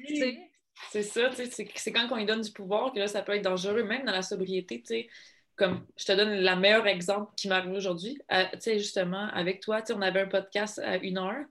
[0.91, 3.84] C'est ça, c'est quand on lui donne du pouvoir que là, ça peut être dangereux,
[3.84, 5.09] même dans la sobriété.
[5.55, 8.19] Comme je te donne le meilleur exemple qui m'arrive aujourd'hui.
[8.32, 11.45] Euh, justement, avec toi, on avait un podcast à une heure,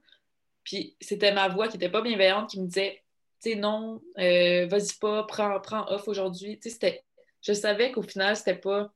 [0.65, 3.03] puis c'était ma voix qui n'était pas bienveillante qui me disait
[3.43, 6.61] tu non, euh, vas-y pas, prends, prends off aujourd'hui.
[7.43, 8.93] Je savais qu'au final, c'était pas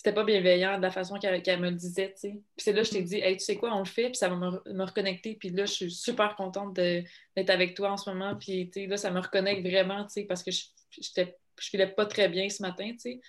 [0.00, 2.30] c'était pas bienveillant de la façon qu'elle me le disait, tu sais.
[2.30, 4.14] Puis c'est là que je t'ai dit, hey, tu sais quoi, on le fait, puis
[4.14, 5.34] ça va me, reconnecter.
[5.34, 8.34] Puis là, je suis super contente d'être avec toi en ce moment.
[8.34, 11.86] Puis, tu sais, là, ça me reconnecte vraiment, tu sais, parce que je, je filais
[11.86, 13.20] pas très bien ce matin, tu sais.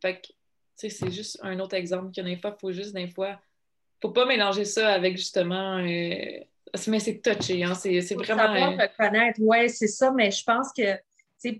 [0.00, 0.34] Fait que, tu
[0.76, 3.40] sais, c'est juste un autre exemple que des fois, il faut juste, des fois,
[4.00, 5.78] faut pas mélanger ça avec justement...
[5.78, 6.44] Euh,
[6.86, 8.54] mais c'est touché, hein, c'est vraiment...
[8.54, 10.96] Savoir euh, reconnaître, ouais, c'est ça, mais je pense que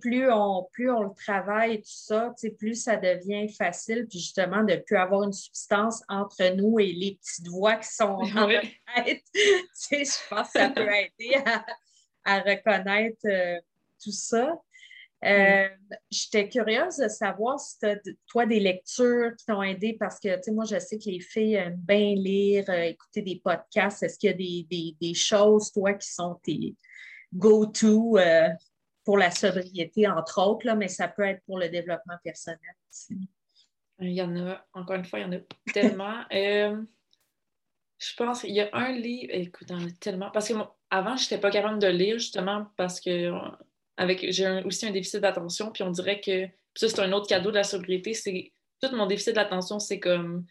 [0.01, 4.63] plus on, plus on le travaille et tout ça, plus ça devient facile, puis justement,
[4.63, 8.61] de ne plus avoir une substance entre nous et les petites voix qui sont notre
[8.95, 9.25] tête.
[9.35, 11.37] je pense que ça peut aider
[12.25, 13.59] à, reconnaître euh,
[14.03, 14.61] tout ça.
[15.23, 15.69] Euh,
[16.11, 20.35] j'étais curieuse de savoir si tu as, toi, des lectures qui t'ont aidé parce que,
[20.37, 24.03] tu sais, moi, je sais que les filles aiment bien lire, euh, écouter des podcasts.
[24.03, 26.75] Est-ce qu'il y a des, des, des, choses, toi, qui sont tes
[27.33, 28.17] go-to
[29.11, 33.17] pour la sobriété, entre autres, là, mais ça peut être pour le développement personnel aussi.
[33.99, 35.41] Il y en a, encore une fois, il y en a
[35.73, 36.23] tellement.
[36.33, 36.81] Euh,
[37.99, 40.31] je pense qu'il y a un livre, écoute, il y en a tellement.
[40.31, 40.55] Parce que
[40.91, 43.33] avant, je n'étais pas capable de lire, justement, parce que
[43.97, 46.47] avec j'ai aussi un déficit d'attention, puis on dirait que
[46.77, 50.47] ça, c'est un autre cadeau de la sobriété, c'est tout mon déficit d'attention, c'est comme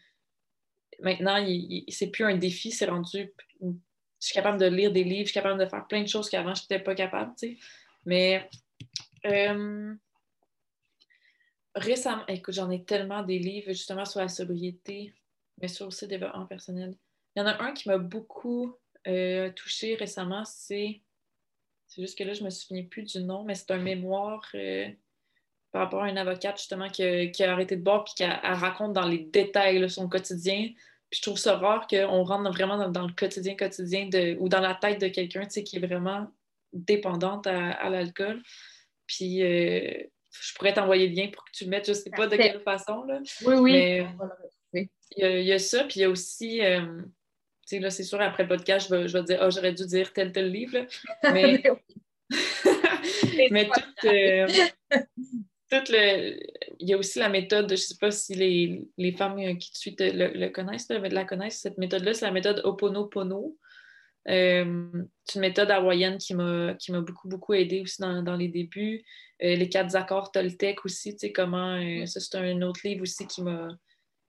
[0.98, 1.42] maintenant,
[1.88, 3.32] c'est plus un défi, c'est rendu.
[3.62, 3.68] Je
[4.18, 6.54] suis capable de lire des livres, je suis capable de faire plein de choses qu'avant,
[6.54, 7.58] je n'étais pas capable, tu sais.
[8.04, 8.48] Mais
[9.26, 9.94] euh,
[11.74, 15.14] récemment, écoute, j'en ai tellement des livres justement sur la sobriété,
[15.60, 16.96] mais sur aussi le développement personnel.
[17.34, 18.74] Il y en a un qui m'a beaucoup
[19.06, 21.02] euh, touché récemment, c'est.
[21.86, 24.88] C'est juste que là, je me souviens plus du nom, mais c'est un mémoire euh,
[25.72, 29.08] par rapport à une avocate justement qui a, arrêté de boire puis qui raconte dans
[29.08, 30.68] les détails son quotidien.
[31.10, 34.60] Puis je trouve ça rare qu'on rentre vraiment dans, le quotidien quotidien de, ou dans
[34.60, 36.30] la tête de quelqu'un qui est vraiment
[36.72, 38.42] dépendante à, l'alcool.
[39.06, 39.92] Puis euh,
[40.30, 42.36] je pourrais t'envoyer le lien pour que tu le mettes, je ne sais pas de
[42.36, 43.02] quelle façon.
[43.04, 43.20] Là.
[43.44, 43.72] Oui, oui.
[44.72, 47.02] Mais, il, y a, ça, puis il y a aussi, euh,
[47.66, 49.72] tu sais, là, c'est sûr, après le podcast, je vais, je vais dire, oh, j'aurais
[49.72, 50.86] dû dire tel, tel livre.
[51.32, 51.62] Mais,
[53.50, 54.46] mais tout, euh,
[55.70, 56.38] tout, le.
[56.78, 59.72] Il y a aussi la méthode, je ne sais pas si les, les femmes qui
[59.72, 63.58] te suivent le, connaissent, la connaissent, cette méthode-là, c'est la méthode Oponopono.
[64.28, 64.90] Euh,
[65.24, 69.04] c'est une méthode hawaïenne qui m'a beaucoup, beaucoup aidé aussi dans, les débuts.
[69.42, 71.76] Euh, les quatre accords Toltec aussi, tu sais, comment.
[71.76, 73.68] Euh, ça, c'est un autre livre aussi qui m'a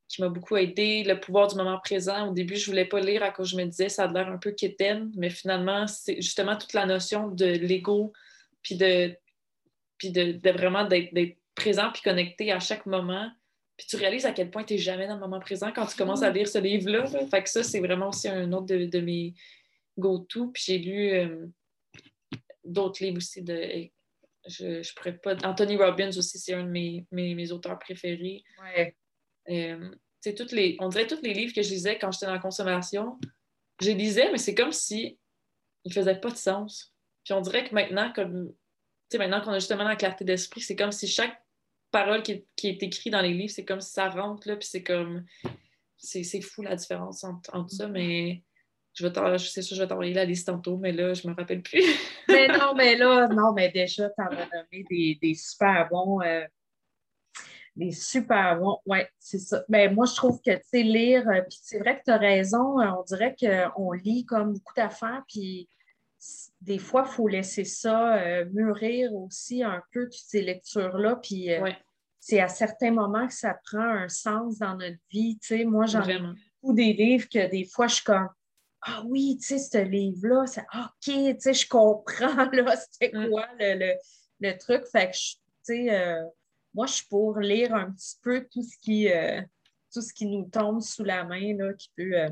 [0.07, 1.03] qui m'a beaucoup aidé.
[1.05, 2.27] Le pouvoir du moment présent.
[2.27, 4.27] Au début, je ne voulais pas lire à cause je me disais ça a l'air
[4.27, 8.11] un peu quétaine, mais finalement, c'est justement toute la notion de l'ego,
[8.61, 9.15] puis de,
[9.97, 13.29] puis de, vraiment d'être présent puis connecté à chaque moment.
[13.77, 15.95] Puis tu réalises à quel point tu n'es jamais dans le moment présent quand tu
[15.95, 17.05] commences à lire ce livre-là.
[17.29, 19.33] Fait que ça, c'est vraiment aussi un autre de mes
[19.97, 20.51] go-to.
[20.51, 21.47] Puis j'ai lu euh,
[22.63, 23.89] d'autres livres aussi de.
[24.47, 25.35] Je, je pourrais pas.
[25.43, 28.43] Anthony Robbins aussi, c'est un de mes, mes, auteurs préférés.
[28.61, 28.95] Ouais.
[29.49, 29.89] Euh,
[30.35, 33.19] toutes les, on dirait tous les livres que je lisais quand j'étais dans la consommation,
[33.81, 35.19] je les lisais, mais c'est comme si
[35.83, 36.93] ils faisaient pas de sens.
[37.23, 38.53] Puis on dirait que maintenant, comme
[39.13, 41.43] maintenant qu'on a justement la clarté d'esprit, c'est comme si chaque
[41.91, 44.67] parole qui, qui est écrite dans les livres, c'est comme si ça rentre là, puis
[44.67, 45.25] c'est comme
[45.97, 48.43] c'est fou la différence entre, entre ça, mais
[48.93, 51.37] je vais c'est sûr, je vais t'envoyer la liste tantôt, mais là, je ne me
[51.37, 51.81] rappelle plus.
[52.27, 56.21] mais non, mais là, non, mais déjà, tu en as nommé des, des super bons.
[56.21, 56.45] Euh,
[57.75, 58.79] des super bons.
[58.85, 59.63] Oui, c'est ça.
[59.69, 62.11] Mais ben, moi, je trouve que, tu sais, lire, euh, puis c'est vrai que tu
[62.11, 65.69] as raison, euh, on dirait qu'on lit comme beaucoup d'affaires, puis
[66.59, 71.49] des fois, il faut laisser ça mûrir aussi un peu, toutes ces lectures-là, puis
[72.19, 75.39] c'est à certains moments que ça prend un sens dans notre vie.
[75.39, 78.29] Tu sais, moi, j'en ai beaucoup des livres que des fois, je suis comme
[78.83, 83.29] ah oui, tu sais, ce livre-là, c'est OK, tu sais, je comprends, là, c'était mm.
[83.29, 83.93] quoi le,
[84.39, 84.85] le, truc?
[84.91, 86.23] Fait que, tu sais, euh,
[86.73, 89.41] moi, je suis pour lire un petit peu tout ce qui, euh,
[89.93, 92.29] tout ce qui nous tombe sous la main, là, qui peut euh,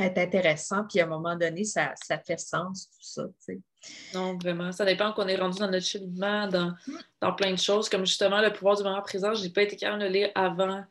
[0.00, 0.84] être intéressant.
[0.88, 3.60] Puis à un moment donné, ça, ça fait sens, tout ça, tu sais.
[4.14, 4.72] Non, vraiment.
[4.72, 6.98] Ça dépend qu'on est rendu dans notre cheminement, dans, mm.
[7.20, 7.88] dans plein de choses.
[7.88, 10.30] Comme justement, le pouvoir du moment présent, je n'ai pas été capable de le lire
[10.34, 10.84] avant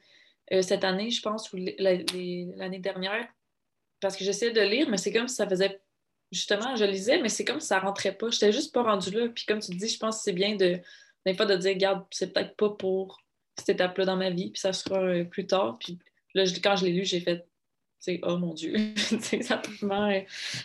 [0.61, 3.25] cette année, je pense, ou l'année dernière
[4.01, 5.79] parce que j'essayais de lire, mais c'est comme si ça faisait.
[6.31, 8.29] Justement, je lisais, mais c'est comme si ça rentrait pas.
[8.29, 9.27] J'étais juste pas rendue là.
[9.27, 10.79] Puis comme tu dis, je pense que c'est bien de,
[11.25, 13.21] des fois de dire, regarde, c'est peut-être pas pour
[13.57, 15.77] cette étape-là dans ma vie, puis ça sera euh, plus tard.
[15.79, 15.99] Puis
[16.33, 17.45] là, quand je l'ai lu, j'ai fait
[18.23, 18.73] oh mon Dieu,
[19.41, 19.61] ça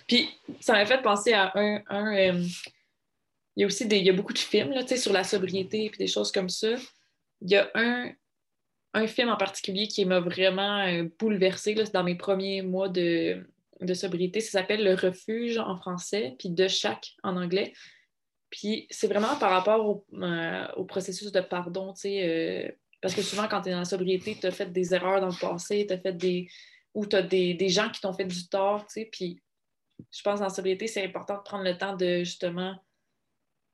[0.06, 0.28] Puis
[0.60, 1.82] ça m'a fait penser à un.
[1.88, 2.42] un
[3.56, 5.86] il y a aussi des, il y a beaucoup de films là, sur la sobriété
[5.86, 6.74] et des choses comme ça.
[7.40, 8.12] Il y a un,
[8.96, 13.46] un film en particulier qui m'a vraiment euh, bouleversée dans mes premiers mois de,
[13.92, 14.40] sobriété.
[14.40, 17.74] Ça s'appelle Le Refuge en français, puis De chaque en anglais.
[18.48, 22.72] Puis c'est vraiment par rapport au, euh, processus de pardon, tu sais, euh,
[23.02, 25.28] parce que souvent quand tu es dans la sobriété, tu as fait des erreurs dans
[25.28, 26.48] le passé, tu as fait des.
[26.94, 29.42] ou tu as des, des, gens qui t'ont fait du tort, tu sais, puis
[30.10, 32.76] je pense dans la sobriété, c'est important de prendre le temps de justement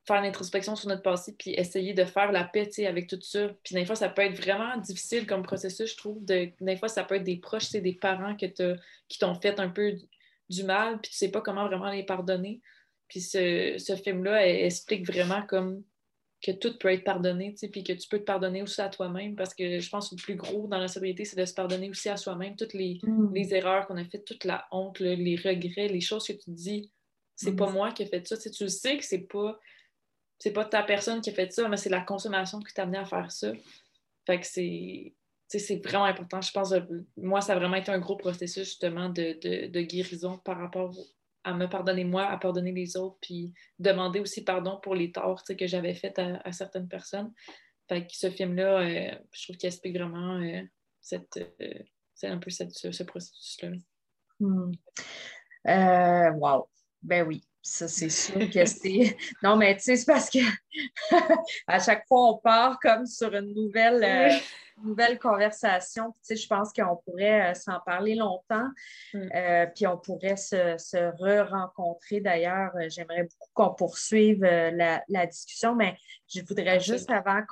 [0.05, 3.49] faire l'introspection sur notre passé puis essayer de faire la paix avec tout ça.
[3.63, 6.25] Puis des fois, ça peut être vraiment difficile comme processus, je trouve.
[6.25, 8.47] De, des fois, ça peut être des proches, des parents que
[9.09, 9.93] qui t'ont fait un peu
[10.49, 12.61] du mal, puis tu sais pas comment vraiment les pardonner.
[13.09, 15.85] Puis ce, ce film-là explique vraiment comme
[16.45, 19.55] que tout peut être pardonné, puis que tu peux te pardonner aussi à toi-même, parce
[19.55, 22.09] que je pense que le plus gros dans la sobriété, c'est de se pardonner aussi
[22.09, 23.33] à soi-même, toutes les, mm.
[23.33, 26.91] les erreurs qu'on a faites, toute la honte, les regrets, les choses que tu dis,
[27.37, 27.73] c'est pas mm.
[27.73, 28.37] moi qui ai fait ça.
[28.37, 29.59] tu sais que c'est pas
[30.43, 32.99] c'est pas ta personne qui a fait ça, mais c'est la consommation qui t'a amené
[32.99, 33.53] à faire ça.
[34.27, 35.15] Fait que c'est
[35.49, 36.41] c'est vraiment important.
[36.41, 40.59] Je pense que moi, ça a vraiment été un gros processus justement de, guérison par
[40.59, 40.93] rapport
[41.45, 45.45] à me pardonner moi, à pardonner les autres, puis demander aussi pardon pour les torts
[45.45, 47.33] que j'avais faits à, certaines personnes.
[47.89, 50.63] Fait que ce film-là, euh, je trouve qu'il explique vraiment euh,
[51.01, 51.83] cette, euh,
[52.25, 53.71] un peu ce, processus-là.
[54.41, 54.73] Hmm.
[56.37, 56.69] wow.
[57.01, 57.45] Ben oui.
[57.63, 59.17] Ça, c'est sûr que c'est.
[59.43, 60.39] Non, mais tu sais, c'est parce que
[61.67, 64.37] à chaque fois, on part comme sur une nouvelle, euh,
[64.83, 66.11] nouvelle conversation.
[66.13, 68.69] Tu sais, je pense qu'on pourrait euh, s'en parler longtemps.
[69.15, 69.29] Mm.
[69.35, 72.21] Euh, puis on pourrait se, se re-rencontrer.
[72.21, 75.97] D'ailleurs, j'aimerais beaucoup qu'on poursuive la, discussion, mais
[76.29, 77.43] je voudrais juste, avant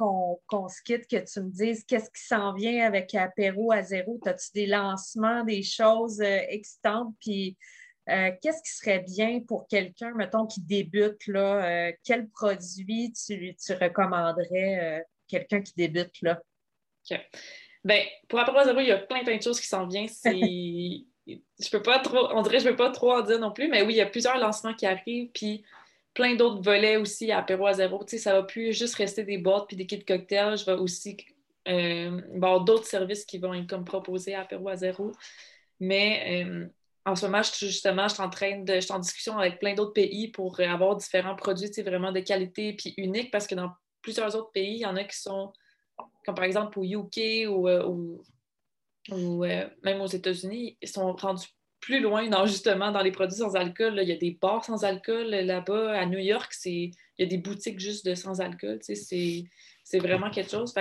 [0.49, 4.19] qu'on se quitte, que tu me dises qu'est-ce qui s'en vient avec Apéro à zéro.
[4.27, 7.15] As-tu des lancements, des choses excitantes?
[7.21, 7.57] Puis
[8.11, 11.27] euh, qu'est-ce qui serait bien pour quelqu'un, mettons, qui débute?
[11.27, 16.21] Là, euh, quel produit tu, tu recommanderais euh, quelqu'un qui débute?
[16.23, 16.41] Là?
[17.11, 17.19] OK.
[17.85, 20.09] Ben, pour Apéro Zéro, il y a plein, plein de choses qui s'en viennent.
[21.27, 23.53] je peux pas trop, on dirait que je ne peux pas trop en dire non
[23.53, 25.65] plus, mais oui, il y a plusieurs lancements qui arrivent, puis
[26.13, 28.05] plein d'autres volets aussi à Apéro à zéro.
[28.05, 30.59] Tu sais, ça va plus juste rester des boîtes puis des kits cocktails.
[30.59, 31.17] Je vais aussi
[31.67, 35.13] avoir d'autres services qui vont être comme proposés à Apéro à zéro.
[35.79, 36.69] Mais
[37.07, 39.59] en ce moment, je, justement, je suis en train de, je suis en discussion avec
[39.59, 43.71] plein d'autres pays pour avoir différents produits vraiment de qualité puis uniques parce que dans
[44.03, 45.53] plusieurs autres pays, il y en a qui sont,
[46.25, 48.19] comme par exemple au UK ou, euh,
[49.13, 51.49] euh, même aux États-Unis, ils sont rendus
[51.81, 53.99] plus loin dans justement dans les produits sans alcool.
[54.03, 55.99] il y a des bars sans alcool là-bas.
[55.99, 58.79] À New York, il y a des boutiques juste de sans alcool.
[58.83, 60.75] C'est vraiment quelque chose.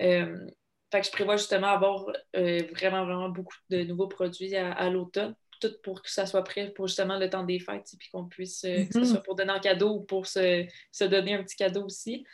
[0.00, 0.46] Euh,
[0.92, 5.72] fait que je prévois justement avoir vraiment, vraiment beaucoup de nouveaux produits à l'automne tout
[5.82, 8.84] pour que ça soit prêt pour justement le temps des fêtes, puis qu'on puisse, euh,
[8.86, 9.04] que ce mhm.
[9.04, 10.66] soit pour donner un cadeau ou pour se,
[11.04, 12.24] donner un petit cadeau aussi.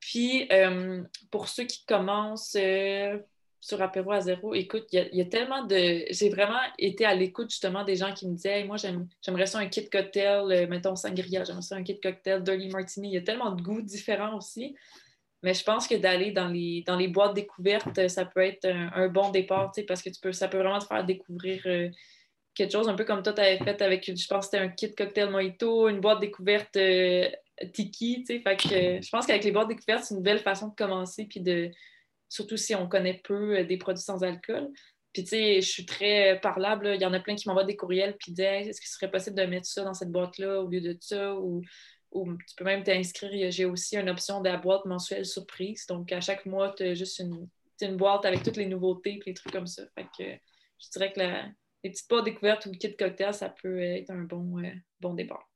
[0.00, 3.18] Puis, euh, pour ceux qui commencent euh,
[3.60, 6.04] sur apéro à zéro, écoute, il y, a tellement de.
[6.10, 9.66] J'ai vraiment été à l'écoute justement des gens qui me disaient moi, j'aimerais ça un
[9.68, 13.08] kit cocktail, mettons sangria, j'aimerais ça un kit cocktail, dirty martini.
[13.08, 14.76] Il y a tellement de goûts différents aussi.
[15.42, 19.08] Mais je pense que d'aller dans les, dans les boîtes découvertes, ça peut être un,
[19.08, 21.66] bon départ, parce que tu peux, ça peut vraiment te faire découvrir
[22.54, 24.94] quelque chose un peu comme toi, tu avais fait avec, je pense c'était un kit
[24.94, 27.28] cocktail mojito, une boîte découverte euh,
[27.72, 28.40] tiki, tu sais.
[28.40, 31.26] Fait que euh, je pense qu'avec les boîtes découvertes, c'est une belle façon de commencer,
[31.26, 31.70] puis de,
[32.28, 34.70] surtout si on connaît peu euh, des produits sans alcool.
[35.12, 36.92] Puis, tu sais, je suis très parlable.
[36.96, 39.36] Il y en a plein qui m'envoient des courriels puis disent est-ce qu'il serait possible
[39.36, 41.36] de mettre ça dans cette boîte-là au lieu de ça?
[41.36, 41.62] Ou,
[42.12, 43.50] tu peux même t'inscrire.
[43.50, 45.86] J'ai aussi une option de la boîte mensuelle surprise.
[45.86, 47.48] Donc, à chaque mois, tu as juste une,
[47.80, 49.84] une, boîte avec toutes les nouveautés et les trucs comme ça.
[49.94, 50.24] Fait que
[50.80, 51.44] je dirais que la,
[51.84, 54.70] les petites découvertes ou kit cocktail, ça peut être un bon, euh,
[55.00, 55.48] bon départ.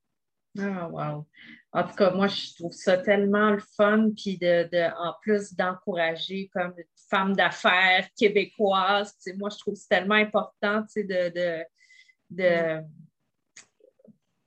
[0.59, 1.27] Ah, wow.
[1.73, 6.51] En tout cas, moi, je trouve ça tellement le fun, puis de, en plus d'encourager
[6.53, 11.65] comme une femme d'affaires québécoise, moi, je trouve c'est tellement important de, de,
[12.31, 12.83] de,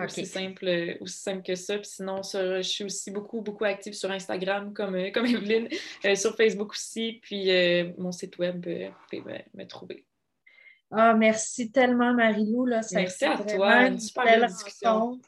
[0.02, 1.78] Aussi, simple, euh, aussi simple que ça.
[1.78, 5.68] Puis sinon, je suis aussi beaucoup, beaucoup active sur Instagram, comme, euh, comme Evelyne,
[6.16, 7.20] sur Facebook aussi.
[7.22, 7.52] Puis
[7.98, 10.06] mon site web, vous pouvez me, trouver.
[10.92, 12.66] Ah, merci tellement, Marie-Lou.
[12.94, 13.88] Merci à toi.
[13.88, 15.20] Une super belle discussion.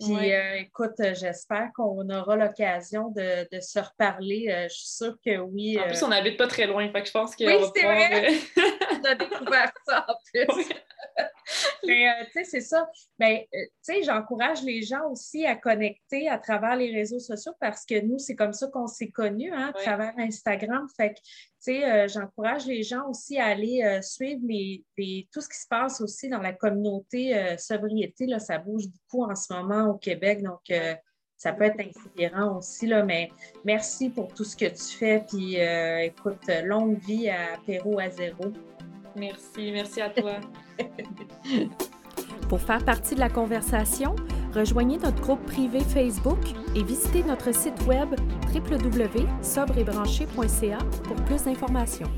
[0.00, 4.66] Puis écoute, j'espère qu'on aura l'occasion de, se reparler.
[4.68, 5.78] je suis sûre que oui.
[5.78, 8.28] En plus, on n'habite pas très loin, fait que je pense qu'on oui, c'est vrai.
[9.00, 10.68] on a découvert ça en plus.
[11.86, 12.88] Mais euh, tu sais, c'est ça.
[13.18, 17.52] Ben, euh, tu sais, j'encourage les gens aussi à connecter à travers les réseaux sociaux
[17.60, 20.86] parce que nous, c'est comme ça qu'on s'est connus, hein, à travers Instagram.
[20.96, 21.24] Fait que, tu
[21.60, 24.84] sais, euh, j'encourage les gens aussi à aller suivre les,
[25.32, 28.26] tout ce qui se passe aussi dans la communauté sobriété.
[28.26, 30.42] Là, ça bouge beaucoup en ce moment au Québec.
[30.42, 30.60] Donc,
[31.36, 33.30] ça peut être inspirant aussi, là, mais
[33.64, 35.24] merci pour tout ce que tu fais.
[35.28, 38.52] Puis écoute, longue vie à Apéro à zéro.
[39.16, 40.34] Merci, merci à toi.
[42.48, 44.16] Pour faire partie de la conversation,
[44.54, 46.38] rejoignez notre groupe privé Facebook
[46.74, 48.08] et visitez notre site web
[48.54, 52.10] www.sobrebranché.ca pour plus d'informations.